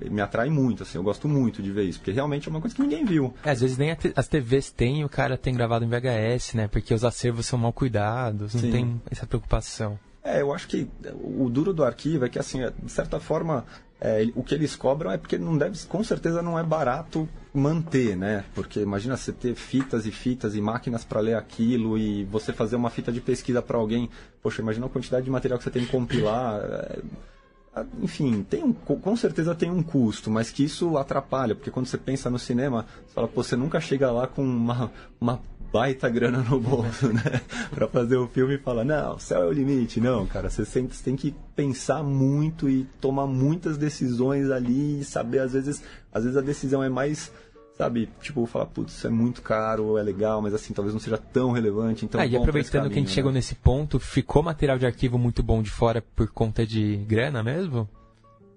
me 0.10 0.22
atrai 0.22 0.50
muito, 0.50 0.84
assim, 0.84 0.98
eu 0.98 1.04
gosto 1.04 1.28
muito 1.28 1.62
de 1.62 1.72
ver 1.72 1.84
isso, 1.84 2.00
porque 2.00 2.12
realmente 2.12 2.48
é 2.48 2.52
uma 2.52 2.62
coisa 2.62 2.76
que 2.76 2.82
ninguém 2.82 3.04
viu. 3.04 3.34
É, 3.44 3.52
às 3.52 3.62
vezes 3.62 3.78
nem 3.78 3.96
as 4.16 4.28
TVs 4.28 4.72
têm, 4.72 5.04
o 5.04 5.10
cara 5.10 5.38
tem 5.38 5.54
gravado 5.54 5.84
em 5.84 5.90
VHS, 5.90 6.54
né, 6.54 6.68
porque 6.68 6.94
os 6.94 7.04
acervos 7.04 7.46
são 7.46 7.60
mal 7.60 7.74
cuidados, 7.74 8.54
não 8.54 8.62
Sim. 8.62 8.72
tem 8.72 9.02
essa 9.12 9.28
preocupação. 9.28 10.00
É, 10.24 10.42
eu 10.42 10.54
acho 10.54 10.68
que 10.70 10.88
o 11.22 11.50
duro 11.50 11.74
do 11.74 11.84
arquivo 11.84 12.26
é 12.26 12.30
que, 12.30 12.40
assim, 12.40 12.60
de 12.82 12.92
certa 12.92 13.20
forma, 13.20 13.66
é, 14.00 14.26
o 14.36 14.42
que 14.42 14.56
eles 14.56 14.74
cobram 14.74 15.12
é 15.12 15.18
porque 15.18 15.38
não 15.38 15.58
deve, 15.58 15.78
com 15.86 16.02
certeza 16.02 16.42
não 16.42 16.58
é 16.58 16.64
barato 16.64 17.28
manter, 17.54 18.18
né? 18.18 18.46
Porque 18.56 18.80
imagina 18.80 19.16
você 19.16 19.32
ter 19.32 19.54
fitas 19.56 20.06
e 20.06 20.12
fitas 20.12 20.56
e 20.56 20.62
máquinas 20.62 21.04
para 21.06 21.20
ler 21.20 21.36
aquilo 21.36 21.98
e 21.98 22.24
você 22.26 22.52
fazer 22.52 22.76
uma 22.76 22.90
fita 22.90 23.12
de 23.12 23.22
pesquisa 23.22 23.62
para 23.62 23.78
alguém. 23.78 24.10
Poxa, 24.42 24.62
imagina 24.62 24.88
a 24.88 24.90
quantidade 24.90 25.26
de 25.26 25.32
material 25.32 25.58
que 25.58 25.64
você 25.64 25.72
tem 25.72 25.86
que 25.86 25.92
compilar. 25.92 26.62
É, 27.76 27.84
enfim, 28.02 28.44
tem 28.44 28.64
um, 28.64 28.74
com 28.74 29.16
certeza 29.16 29.56
tem 29.56 29.72
um 29.72 29.82
custo, 29.82 30.30
mas 30.30 30.52
que 30.52 30.64
isso 30.64 30.98
atrapalha, 30.98 31.56
porque 31.56 31.72
quando 31.72 31.88
você 31.88 31.98
pensa 31.98 32.30
no 32.30 32.38
cinema, 32.38 32.86
você 33.06 33.14
fala, 33.14 33.28
pô, 33.28 33.44
você 33.44 33.56
nunca 33.56 33.80
chega 33.82 34.12
lá 34.12 34.28
com 34.28 34.44
uma, 34.44 34.92
uma 35.20 35.42
baita 35.72 36.08
grana 36.08 36.38
no 36.48 36.60
bolso, 36.60 37.08
né? 37.12 37.42
pra 37.72 37.88
fazer 37.88 38.16
o 38.18 38.28
filme 38.28 38.56
e 38.56 38.60
falar, 38.60 38.86
não, 38.86 39.18
céu 39.18 39.42
é 39.42 39.48
o 39.48 39.52
limite. 39.52 40.00
Não, 40.00 40.28
cara, 40.28 40.52
você 40.52 40.64
sempre 40.64 40.96
tem 40.98 41.16
que 41.16 41.34
pensar 41.56 42.04
muito 42.04 42.70
e 42.70 42.84
tomar 43.02 43.26
muitas 43.26 43.76
decisões 43.76 44.52
ali 44.52 45.00
e 45.00 45.04
saber, 45.04 45.40
às 45.40 45.54
vezes, 45.54 45.82
às 46.14 46.24
vezes 46.24 46.38
a 46.38 46.42
decisão 46.42 46.84
é 46.84 46.90
mais 46.90 47.32
sabe, 47.78 48.10
tipo, 48.22 48.46
falar, 48.46 48.68
putz, 48.68 48.94
isso 48.94 49.08
é 49.08 49.10
muito 49.10 49.42
caro, 49.42 49.98
é 49.98 50.04
legal, 50.04 50.42
mas 50.42 50.54
assim, 50.54 50.74
talvez 50.74 50.94
não 50.94 51.02
seja 51.02 51.18
tão 51.18 51.52
relevante. 51.52 52.06
Então, 52.06 52.22
ah, 52.22 52.26
e 52.26 52.36
aproveitando 52.36 52.84
caminho, 52.84 52.92
que 52.92 53.00
a 53.00 53.02
gente 53.02 53.10
né? 53.10 53.16
chegou 53.16 53.32
nesse 53.32 53.56
ponto, 53.56 54.00
ficou 54.00 54.44
material 54.44 54.78
de 54.78 54.86
arquivo 54.86 55.18
muito 55.18 55.42
bom 55.42 55.62
de 55.62 55.72
fora 55.72 56.02
por 56.16 56.28
conta 56.28 56.66
de 56.66 56.98
grana 56.98 57.42
mesmo? 57.42 57.90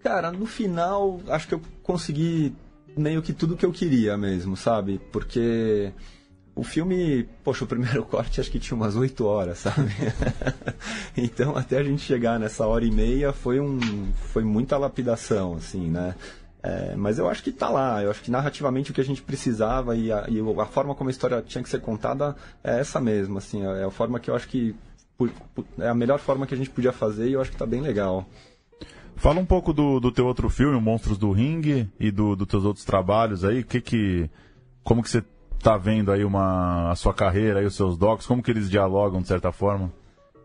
Cara, 0.02 0.30
no 0.30 0.46
final, 0.46 1.20
acho 1.28 1.48
que 1.48 1.54
eu 1.54 1.62
consegui 1.82 2.54
meio 2.96 3.22
que 3.22 3.32
tudo 3.32 3.56
que 3.56 3.66
eu 3.66 3.72
queria 3.72 4.16
mesmo, 4.16 4.56
sabe? 4.56 5.00
Porque 5.10 5.92
o 6.54 6.62
filme, 6.62 7.28
poxa, 7.42 7.64
o 7.64 7.66
primeiro 7.66 8.04
corte 8.06 8.40
acho 8.40 8.50
que 8.50 8.58
tinha 8.58 8.76
umas 8.76 8.96
8 8.96 9.24
horas, 9.24 9.58
sabe? 9.58 9.92
então, 11.16 11.56
até 11.56 11.78
a 11.78 11.84
gente 11.84 12.02
chegar 12.02 12.38
nessa 12.38 12.66
hora 12.66 12.84
e 12.84 12.90
meia 12.90 13.32
foi 13.32 13.60
um 13.60 13.78
foi 14.32 14.44
muita 14.44 14.78
lapidação, 14.78 15.54
assim, 15.54 15.90
né? 15.90 16.14
É, 16.66 16.96
mas 16.96 17.16
eu 17.16 17.28
acho 17.28 17.44
que 17.44 17.50
está 17.50 17.68
lá, 17.68 18.02
eu 18.02 18.10
acho 18.10 18.20
que 18.20 18.30
narrativamente 18.30 18.90
o 18.90 18.94
que 18.94 19.00
a 19.00 19.04
gente 19.04 19.22
precisava 19.22 19.94
e 19.94 20.10
a, 20.10 20.26
e 20.28 20.40
a, 20.40 20.66
forma 20.66 20.96
como 20.96 21.08
a 21.08 21.12
história 21.12 21.40
tinha 21.40 21.62
que 21.62 21.70
ser 21.70 21.80
contada 21.80 22.34
é 22.64 22.80
essa 22.80 23.00
mesma, 23.00 23.38
assim, 23.38 23.64
é 23.64 23.84
a 23.84 23.90
forma 23.90 24.18
que 24.18 24.28
eu 24.28 24.34
acho 24.34 24.48
que 24.48 24.74
é 25.78 25.88
a 25.88 25.94
melhor 25.94 26.18
forma 26.18 26.44
que 26.44 26.54
a 26.54 26.56
gente 26.56 26.70
podia 26.70 26.92
fazer 26.92 27.28
e 27.28 27.34
eu 27.34 27.40
acho 27.40 27.50
que 27.50 27.54
está 27.54 27.64
bem 27.64 27.80
legal. 27.80 28.26
Fala 29.14 29.38
um 29.38 29.46
pouco 29.46 29.72
do, 29.72 30.00
do 30.00 30.10
teu 30.10 30.26
outro 30.26 30.48
filme, 30.50 30.78
Monstros 30.80 31.16
do 31.16 31.30
Ring, 31.30 31.88
e 32.00 32.10
do, 32.10 32.34
dos 32.34 32.48
teus 32.48 32.64
outros 32.64 32.84
trabalhos 32.84 33.44
aí, 33.44 33.62
que 33.62 33.80
que, 33.80 34.28
como 34.82 35.04
que 35.04 35.08
você 35.08 35.22
está 35.56 35.76
vendo 35.76 36.10
aí 36.10 36.24
uma, 36.24 36.90
a 36.90 36.96
sua 36.96 37.14
carreira, 37.14 37.60
aí 37.60 37.66
os 37.66 37.76
seus 37.76 37.96
docs, 37.96 38.26
como 38.26 38.42
que 38.42 38.50
eles 38.50 38.68
dialogam 38.68 39.22
de 39.22 39.28
certa 39.28 39.52
forma? 39.52 39.92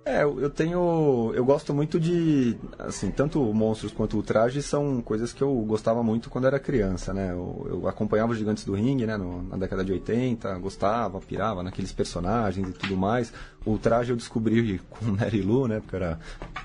É, 0.04 0.24
eu 0.24 0.50
tenho. 0.50 1.32
Eu 1.36 1.46
gosto 1.46 1.76
muito 1.76 2.00
de. 2.00 2.58
Assim, 2.80 3.12
tanto 3.12 3.40
Monstros 3.54 3.92
quanto 3.92 4.18
o 4.18 4.24
Traje 4.24 4.62
são 4.62 5.00
coisas 5.00 5.32
que 5.32 5.44
eu 5.44 5.54
gostava 5.62 6.02
muito 6.02 6.28
quando 6.28 6.48
era 6.48 6.60
criança, 6.60 7.14
né? 7.14 7.32
Eu, 7.32 7.68
eu 7.70 7.88
acompanhava 7.88 8.32
os 8.32 8.38
Gigantes 8.38 8.66
do 8.66 8.74
Ring, 8.74 9.06
né? 9.06 9.16
No, 9.16 9.44
na 9.44 9.58
década 9.58 9.86
de 9.86 9.92
80, 9.92 10.58
gostava, 10.58 11.22
pirava 11.22 11.62
naqueles 11.62 11.92
personagens 11.92 12.68
e 12.68 12.74
tudo 12.74 12.98
mais. 12.98 13.32
O 13.64 13.78
Traje 13.78 14.12
eu 14.12 14.18
descobri 14.18 14.80
com 14.90 15.06
Mary 15.06 15.44
Lou, 15.44 15.68
né? 15.68 15.80
Porque 15.80 15.96
eu 15.96 16.02
era 16.02 16.20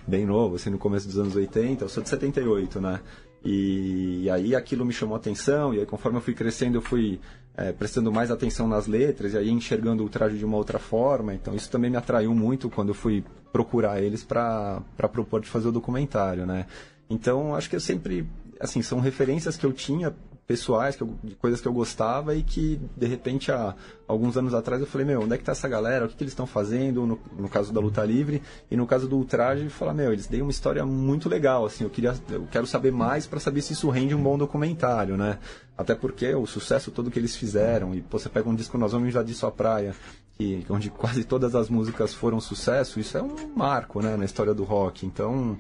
bem 0.07 0.25
novo, 0.25 0.57
assim, 0.57 0.71
no 0.71 0.79
começo 0.79 1.07
dos 1.07 1.19
anos 1.19 1.37
80. 1.37 1.85
Eu 1.85 1.89
sou 1.91 2.03
de 2.03 2.09
78, 2.09 2.81
né? 2.81 3.01
E, 3.45 4.23
e 4.25 4.31
aí 4.31 4.57
aquilo 4.57 4.85
me 4.85 4.93
chamou 4.93 5.15
atenção, 5.15 5.73
e 5.73 5.79
aí 5.79 5.87
conforme 5.87 6.19
eu 6.19 6.23
fui 6.23 6.35
crescendo, 6.35 6.79
eu 6.79 6.83
fui 6.83 7.21
é, 7.57 7.73
prestando 7.73 8.13
mais 8.13 8.31
atenção 8.31 8.69
nas 8.69 8.87
letras 8.87 9.33
e 9.33 9.39
aí 9.39 9.51
enxergando 9.51 10.05
o 10.05 10.09
traje 10.09 10.37
de 10.37 10.45
uma 10.45 10.57
outra 10.57 10.79
forma. 10.79 11.35
Então 11.35 11.55
isso 11.55 11.71
também 11.71 11.91
me 11.91 11.97
atraiu 11.97 12.35
muito 12.35 12.69
quando 12.69 12.89
eu 12.89 12.95
fui 12.95 13.25
procurar 13.53 14.03
eles 14.03 14.23
para 14.23 14.83
propor 14.97 15.41
de 15.41 15.49
fazer 15.49 15.69
o 15.69 15.73
documentário, 15.73 16.45
né? 16.45 16.67
Então 17.09 17.55
acho 17.55 17.71
que 17.71 17.77
eu 17.77 17.81
sempre, 17.81 18.29
assim, 18.61 18.83
são 18.83 19.01
referências 19.01 19.57
que 19.57 19.65
eu 19.65 19.73
tinha 19.73 20.15
pessoais, 20.47 20.95
que 20.95 21.03
eu, 21.03 21.15
de 21.25 21.35
coisas 21.35 21.61
que 21.61 21.67
eu 21.67 21.73
gostava 21.73 22.35
e 22.35 22.43
que, 22.43 22.81
de 22.97 23.07
repente, 23.07 23.51
há 23.51 23.75
alguns 24.07 24.37
anos 24.37 24.55
atrás 24.55 24.81
eu 24.81 24.87
falei, 24.87 25.07
meu, 25.07 25.23
onde 25.23 25.35
é 25.35 25.39
que 25.39 25.45
tá 25.45 25.53
essa 25.53 25.69
galera? 25.69 26.05
O 26.05 26.09
que, 26.09 26.15
que 26.15 26.23
eles 26.23 26.33
estão 26.33 26.47
fazendo? 26.47 27.05
No, 27.07 27.19
no, 27.37 27.49
caso 27.49 27.73
da 27.73 27.81
luta 27.81 28.05
livre 28.05 28.41
e 28.71 28.77
no 28.77 28.87
caso 28.87 29.09
do 29.09 29.17
ultraje, 29.17 29.69
falar, 29.69 29.93
meu, 29.93 30.13
eles 30.13 30.27
têm 30.27 30.43
uma 30.43 30.51
história 30.51 30.87
muito 30.87 31.29
legal, 31.29 31.67
assim, 31.67 31.83
eu 31.83 31.91
queria, 31.91 32.15
eu 32.31 32.47
quero 32.51 32.67
saber 32.67 32.93
mais 32.93 33.27
para 33.27 33.41
saber 33.41 33.61
se 33.61 33.73
isso 33.73 33.91
rende 33.91 34.15
um 34.15 34.23
bom 34.23 34.39
documentário, 34.39 35.17
né? 35.17 35.39
Até 35.77 35.95
porque 35.95 36.33
o 36.35 36.47
sucesso 36.47 36.91
todo 36.91 37.11
que 37.11 37.19
eles 37.19 37.35
fizeram, 37.35 37.95
e 37.95 38.01
pô, 38.01 38.19
você 38.19 38.29
pega 38.29 38.49
um 38.49 38.55
disco 38.55 38.79
Nós 38.79 38.93
Vamos 38.93 39.09
Invadir 39.09 39.35
Sua 39.35 39.51
Praia, 39.51 39.95
que, 40.39 40.65
onde 40.71 40.91
quase 40.91 41.25
todas 41.25 41.55
as 41.55 41.69
músicas 41.69 42.15
foram 42.15 42.41
sucesso, 42.41 43.01
isso 43.01 43.19
é 43.19 43.23
um 43.23 43.53
marco, 43.57 44.01
né, 44.01 44.17
na 44.17 44.25
história 44.25 44.55
do 44.55 44.63
rock. 44.63 45.05
Então, 45.05 45.59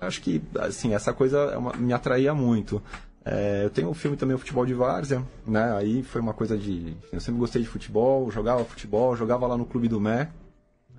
acho 0.00 0.20
que, 0.20 0.42
assim, 0.58 0.94
essa 0.94 1.12
coisa 1.12 1.38
é 1.38 1.78
me 1.78 1.92
atraía 1.92 2.34
muito. 2.34 2.82
É, 3.24 3.64
eu 3.64 3.70
tenho 3.70 3.88
um 3.88 3.94
filme 3.94 4.16
também, 4.16 4.34
o 4.34 4.38
Futebol 4.38 4.66
de 4.66 4.74
Várzea, 4.74 5.24
né? 5.46 5.74
Aí 5.76 6.02
foi 6.02 6.20
uma 6.20 6.34
coisa 6.34 6.58
de... 6.58 6.94
Eu 7.10 7.20
sempre 7.20 7.40
gostei 7.40 7.62
de 7.62 7.68
futebol, 7.68 8.30
jogava 8.30 8.64
futebol, 8.64 9.16
jogava 9.16 9.46
lá 9.46 9.56
no 9.56 9.64
Clube 9.64 9.88
do 9.88 9.98
Mé, 9.98 10.28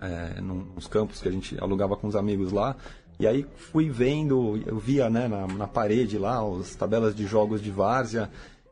é, 0.02 0.42
nos 0.42 0.88
campos 0.88 1.22
que 1.22 1.28
a 1.28 1.32
gente 1.32 1.56
alugava 1.62 1.96
com 1.96 2.08
os 2.08 2.16
amigos 2.16 2.52
lá. 2.52 2.76
E 3.20 3.28
aí 3.28 3.46
fui 3.56 3.90
vendo, 3.90 4.62
eu 4.66 4.78
via 4.78 5.10
né, 5.10 5.28
na, 5.28 5.48
na 5.48 5.68
parede 5.68 6.18
lá 6.18 6.42
as 6.60 6.76
tabelas 6.76 7.16
de 7.16 7.26
jogos 7.28 7.62
de 7.62 7.70
Várzea. 7.70 8.30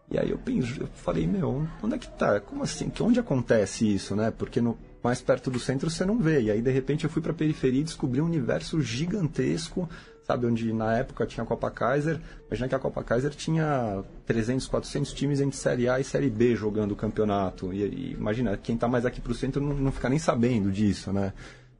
E 0.10 0.18
aí 0.18 0.32
eu, 0.32 0.38
penso, 0.38 0.82
eu 0.82 0.88
falei, 0.96 1.28
meu, 1.28 1.68
onde 1.82 1.96
é 1.96 1.98
que 1.98 2.10
tá? 2.10 2.40
Como 2.40 2.64
assim? 2.64 2.92
Onde 3.00 3.20
acontece 3.20 3.94
isso, 3.94 4.16
né? 4.16 4.32
Porque 4.32 4.60
no, 4.60 4.78
mais 5.04 5.22
perto 5.22 5.52
do 5.52 5.60
centro 5.60 5.90
você 5.90 6.06
não 6.06 6.18
vê. 6.18 6.42
E 6.42 6.52
aí, 6.52 6.62
de 6.62 6.72
repente, 6.72 7.04
eu 7.04 7.10
fui 7.10 7.22
para 7.22 7.32
a 7.32 7.36
periferia 7.36 7.82
e 7.82 7.84
descobri 7.84 8.20
um 8.22 8.26
universo 8.26 8.82
gigantesco 8.82 9.88
sabe, 10.24 10.48
onde 10.48 10.72
na 10.74 10.98
época 10.98 11.26
tinha 11.26 11.44
a 11.44 11.48
Copa 11.48 11.70
Kaiser, 11.70 12.20
imagina 12.48 12.70
que 12.70 12.76
a 12.76 12.80
Copa 12.80 13.04
Kaiser 13.04 13.32
tinha 13.32 14.04
300, 14.26 14.68
400 14.68 15.14
times 15.14 15.42
entre 15.42 15.58
Série 15.58 15.90
A 15.90 16.00
e 16.00 16.04
Série 16.04 16.30
B 16.30 16.56
jogando 16.56 16.94
o 16.94 16.96
campeonato. 16.96 17.74
E, 17.74 17.84
e 17.84 18.12
imagina, 18.14 18.58
quem 18.58 18.76
está 18.76 18.88
mais 18.88 19.06
aqui 19.06 19.20
para 19.20 19.32
o 19.32 19.36
centro 19.36 19.62
não, 19.62 19.74
não 19.74 19.92
fica 19.92 20.10
nem 20.10 20.20
sabendo 20.20 20.72
disso, 20.72 21.12
né? 21.12 21.34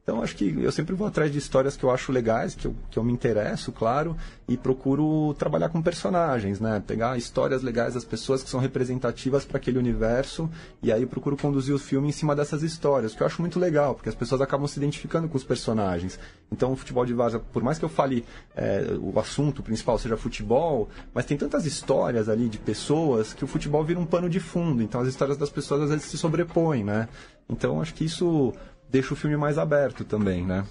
Então, 0.04 0.22
acho 0.22 0.36
que 0.36 0.62
eu 0.62 0.70
sempre 0.70 0.94
vou 0.94 1.06
atrás 1.06 1.32
de 1.32 1.38
histórias 1.38 1.78
que 1.78 1.82
eu 1.82 1.90
acho 1.90 2.12
legais, 2.12 2.54
que 2.54 2.66
eu, 2.66 2.76
que 2.90 2.98
eu 2.98 3.02
me 3.02 3.10
interesso, 3.10 3.72
claro, 3.72 4.14
e 4.46 4.54
procuro 4.54 5.32
trabalhar 5.32 5.70
com 5.70 5.80
personagens, 5.80 6.60
né? 6.60 6.82
Pegar 6.86 7.16
histórias 7.16 7.62
legais 7.62 7.94
das 7.94 8.04
pessoas 8.04 8.42
que 8.42 8.50
são 8.50 8.60
representativas 8.60 9.46
para 9.46 9.56
aquele 9.56 9.78
universo, 9.78 10.50
e 10.82 10.92
aí 10.92 11.06
procuro 11.06 11.38
conduzir 11.38 11.74
o 11.74 11.78
filme 11.78 12.10
em 12.10 12.12
cima 12.12 12.36
dessas 12.36 12.62
histórias, 12.62 13.14
que 13.14 13.22
eu 13.22 13.26
acho 13.26 13.40
muito 13.40 13.58
legal, 13.58 13.94
porque 13.94 14.10
as 14.10 14.14
pessoas 14.14 14.42
acabam 14.42 14.68
se 14.68 14.78
identificando 14.78 15.26
com 15.26 15.38
os 15.38 15.44
personagens. 15.44 16.18
Então, 16.52 16.72
o 16.72 16.76
futebol 16.76 17.06
de 17.06 17.14
Vaza, 17.14 17.38
por 17.38 17.62
mais 17.62 17.78
que 17.78 17.84
eu 17.86 17.88
fale 17.88 18.26
é, 18.54 18.84
o 19.00 19.18
assunto 19.18 19.62
principal 19.62 19.98
seja 19.98 20.18
futebol, 20.18 20.90
mas 21.14 21.24
tem 21.24 21.38
tantas 21.38 21.64
histórias 21.64 22.28
ali 22.28 22.50
de 22.50 22.58
pessoas 22.58 23.32
que 23.32 23.42
o 23.42 23.46
futebol 23.46 23.82
vira 23.82 23.98
um 23.98 24.04
pano 24.04 24.28
de 24.28 24.38
fundo. 24.38 24.82
Então, 24.82 25.00
as 25.00 25.08
histórias 25.08 25.38
das 25.38 25.48
pessoas 25.48 25.80
às 25.84 25.88
vezes 25.88 26.04
se 26.04 26.18
sobrepõem, 26.18 26.84
né? 26.84 27.08
Então, 27.48 27.80
acho 27.80 27.94
que 27.94 28.04
isso 28.04 28.52
deixa 28.94 29.12
o 29.12 29.16
filme 29.16 29.36
mais 29.36 29.58
aberto 29.58 30.04
também, 30.04 30.44
né? 30.44 30.64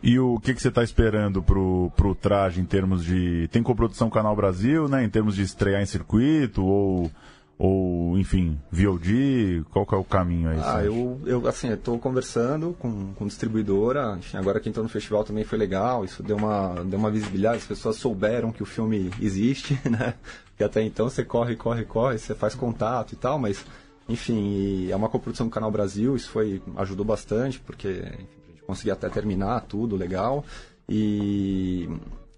E 0.00 0.20
o 0.20 0.38
que, 0.38 0.54
que 0.54 0.62
você 0.62 0.68
está 0.68 0.84
esperando 0.84 1.42
pro, 1.42 1.90
pro 1.96 2.14
traje 2.14 2.60
em 2.60 2.64
termos 2.64 3.04
de. 3.04 3.48
Tem 3.48 3.60
coprodução 3.60 4.08
Canal 4.08 4.36
Brasil, 4.36 4.86
né? 4.88 5.02
Em 5.02 5.08
termos 5.08 5.34
de 5.34 5.42
estrear 5.42 5.82
em 5.82 5.86
circuito 5.86 6.64
ou. 6.64 7.10
Ou, 7.56 8.18
enfim, 8.18 8.60
VOD, 8.68 9.64
qual 9.70 9.86
que 9.86 9.94
é 9.94 9.96
o 9.96 10.02
caminho 10.02 10.50
aí? 10.50 10.58
Ah, 10.60 10.82
eu, 10.84 11.20
eu, 11.24 11.46
assim, 11.46 11.70
estou 11.70 11.96
conversando 12.00 12.74
com, 12.80 13.14
com 13.14 13.28
distribuidora, 13.28 14.16
enfim, 14.18 14.36
agora 14.36 14.58
que 14.58 14.68
entrou 14.68 14.82
no 14.82 14.88
festival 14.88 15.22
também 15.22 15.44
foi 15.44 15.56
legal, 15.56 16.04
isso 16.04 16.20
deu 16.20 16.36
uma, 16.36 16.74
deu 16.84 16.98
uma 16.98 17.12
visibilidade, 17.12 17.58
as 17.58 17.64
pessoas 17.64 17.94
souberam 17.94 18.50
que 18.50 18.60
o 18.60 18.66
filme 18.66 19.08
existe, 19.22 19.78
né? 19.88 20.14
Porque 20.48 20.64
até 20.64 20.82
então 20.82 21.08
você 21.08 21.24
corre, 21.24 21.54
corre, 21.54 21.84
corre, 21.84 22.18
você 22.18 22.34
faz 22.34 22.56
contato 22.56 23.12
e 23.12 23.16
tal, 23.16 23.38
mas 23.38 23.64
enfim, 24.08 24.90
é 24.90 24.96
uma 24.96 25.08
coprodução 25.08 25.46
do 25.46 25.52
Canal 25.52 25.70
Brasil, 25.70 26.14
isso 26.14 26.30
foi 26.30 26.62
ajudou 26.76 27.04
bastante, 27.04 27.58
porque 27.60 27.88
enfim, 27.88 28.42
a 28.46 28.50
gente 28.50 28.62
conseguia 28.66 28.92
até 28.92 29.08
terminar 29.08 29.60
tudo 29.62 29.96
legal. 29.96 30.44
E, 30.88 31.88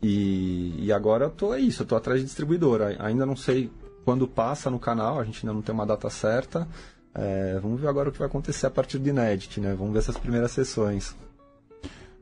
e, 0.01 0.87
e 0.87 0.93
agora 0.93 1.25
eu 1.25 1.31
tô 1.31 1.53
é 1.53 1.61
isso, 1.61 1.83
eu 1.83 1.87
tô 1.87 1.97
atrás 1.97 2.21
de 2.21 2.27
distribuidora. 2.27 2.97
Ainda 3.01 3.27
não 3.27 3.37
sei 3.37 3.71
quando 4.05 4.29
passa 4.29 4.71
no 4.71 4.79
canal, 4.79 5.19
a 5.19 5.25
gente 5.25 5.45
ainda 5.45 5.53
não 5.53 5.63
tem 5.63 5.75
uma 5.75 5.87
data 5.87 6.09
certa. 6.09 6.69
É, 7.13 7.59
vamos 7.61 7.81
ver 7.81 7.89
agora 7.89 8.11
o 8.11 8.13
que 8.13 8.19
vai 8.19 8.29
acontecer 8.29 8.67
a 8.67 8.71
partir 8.71 8.99
do 8.99 9.09
Inédit, 9.09 9.61
né? 9.61 9.75
Vamos 9.77 9.93
ver 9.93 9.99
essas 10.01 10.17
primeiras 10.17 10.53
sessões. 10.53 11.17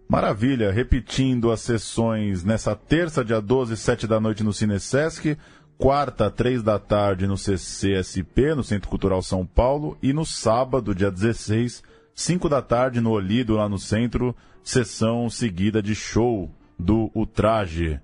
Maravilha, 0.08 0.70
repetindo 0.70 1.50
as 1.50 1.60
sessões 1.60 2.44
nessa 2.44 2.74
terça, 2.76 3.24
dia 3.24 3.40
12, 3.40 3.76
7 3.76 4.06
da 4.06 4.20
noite 4.20 4.44
no 4.44 4.52
Cinesesc 4.52 5.36
quarta, 5.78 6.30
três 6.30 6.62
da 6.62 6.78
tarde, 6.78 7.26
no 7.26 7.36
CCSP, 7.36 8.54
no 8.54 8.64
Centro 8.64 8.88
Cultural 8.88 9.22
São 9.22 9.44
Paulo, 9.44 9.98
e 10.02 10.12
no 10.12 10.24
sábado, 10.24 10.94
dia 10.94 11.10
16, 11.10 11.82
cinco 12.14 12.48
da 12.48 12.62
tarde, 12.62 13.00
no 13.00 13.10
Olido, 13.10 13.56
lá 13.56 13.68
no 13.68 13.78
centro, 13.78 14.34
sessão 14.62 15.28
seguida 15.28 15.82
de 15.82 15.94
show 15.94 16.50
do 16.78 17.10
Ultraje. 17.14 18.00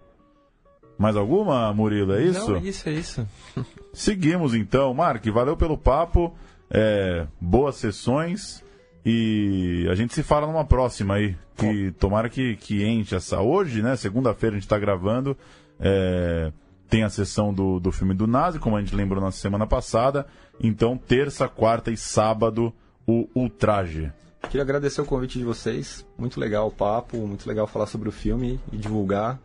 Mais 0.99 1.17
alguma, 1.17 1.73
Murilo? 1.73 2.13
É 2.13 2.23
isso? 2.23 2.51
Não, 2.51 2.59
é 2.59 2.61
isso, 2.61 2.89
é 2.89 2.93
isso. 2.93 3.29
Seguimos 3.91 4.55
então. 4.55 4.93
Mark, 4.93 5.25
valeu 5.29 5.57
pelo 5.57 5.79
papo. 5.79 6.37
É, 6.71 7.27
boas 7.41 7.77
sessões. 7.77 8.63
E 9.03 9.87
a 9.91 9.95
gente 9.95 10.13
se 10.13 10.23
fala 10.23 10.47
numa 10.47 10.63
próxima 10.63 11.15
aí. 11.15 11.35
Que 11.57 11.91
tomara 11.93 12.29
que, 12.29 12.55
que 12.57 12.85
enche 12.85 13.15
essa. 13.15 13.41
Hoje, 13.41 13.81
né? 13.81 13.97
Segunda-feira 13.97 14.57
a 14.57 14.59
gente 14.59 14.67
está 14.67 14.79
gravando. 14.79 15.35
É, 15.81 16.53
tem 16.91 17.05
a 17.05 17.09
sessão 17.09 17.55
do, 17.55 17.79
do 17.79 17.93
filme 17.93 18.13
do 18.13 18.27
Nazi, 18.27 18.59
como 18.59 18.77
a 18.77 18.81
gente 18.81 18.95
lembrou 18.95 19.23
na 19.23 19.31
semana 19.31 19.67
passada. 19.67 20.27
Então, 20.61 20.99
terça, 20.99 21.49
quarta 21.49 21.91
e 21.91 21.97
sábado, 21.97 22.73
o 23.07 23.29
Ultraje. 23.35 24.13
Queria 24.43 24.63
agradecer 24.63 25.01
o 25.01 25.05
convite 25.05 25.39
de 25.39 25.45
vocês. 25.45 26.05
Muito 26.19 26.41
legal 26.41 26.67
o 26.67 26.73
papo, 26.73 27.17
muito 27.17 27.49
legal 27.49 27.67
falar 27.69 27.87
sobre 27.87 28.09
o 28.09 28.13
filme 28.13 28.59
e 28.73 28.77
divulgar. 28.77 29.39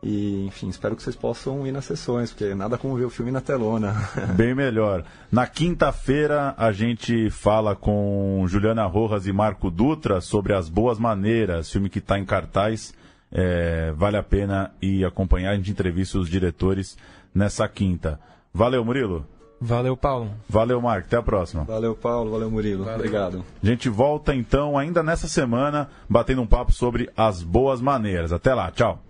E, 0.00 0.46
enfim, 0.46 0.68
espero 0.68 0.94
que 0.94 1.02
vocês 1.02 1.14
possam 1.16 1.66
ir 1.66 1.72
nas 1.72 1.84
sessões, 1.84 2.30
porque 2.30 2.54
nada 2.54 2.78
como 2.78 2.96
ver 2.96 3.04
o 3.04 3.10
filme 3.10 3.30
na 3.30 3.40
telona. 3.40 3.94
Bem 4.36 4.54
melhor. 4.54 5.04
Na 5.30 5.46
quinta-feira, 5.46 6.54
a 6.56 6.70
gente 6.70 7.30
fala 7.30 7.74
com 7.74 8.44
Juliana 8.46 8.86
Rojas 8.86 9.26
e 9.26 9.32
Marco 9.32 9.70
Dutra 9.70 10.20
sobre 10.20 10.54
As 10.54 10.68
Boas 10.68 10.98
Maneiras, 10.98 11.70
filme 11.70 11.88
que 11.88 11.98
está 11.98 12.18
em 12.18 12.24
cartaz 12.24 12.94
é, 13.32 13.92
vale 13.92 14.16
a 14.16 14.22
pena 14.22 14.72
ir 14.80 15.04
acompanhar. 15.04 15.52
A 15.52 15.56
gente 15.56 15.70
entrevista 15.70 16.18
os 16.18 16.28
diretores 16.28 16.96
nessa 17.34 17.66
quinta. 17.66 18.20
Valeu, 18.52 18.84
Murilo. 18.84 19.26
Valeu, 19.60 19.96
Paulo. 19.96 20.30
Valeu, 20.48 20.80
Marco. 20.80 21.06
Até 21.06 21.16
a 21.16 21.22
próxima. 21.22 21.62
Valeu, 21.64 21.94
Paulo. 21.94 22.32
Valeu, 22.32 22.50
Murilo. 22.50 22.84
Valeu. 22.84 22.98
Obrigado. 22.98 23.44
A 23.62 23.66
gente 23.66 23.88
volta 23.88 24.34
então 24.34 24.76
ainda 24.76 25.02
nessa 25.02 25.28
semana 25.28 25.88
batendo 26.08 26.42
um 26.42 26.46
papo 26.46 26.72
sobre 26.72 27.08
as 27.16 27.42
boas 27.42 27.80
maneiras. 27.80 28.32
Até 28.32 28.52
lá. 28.52 28.70
Tchau. 28.72 29.00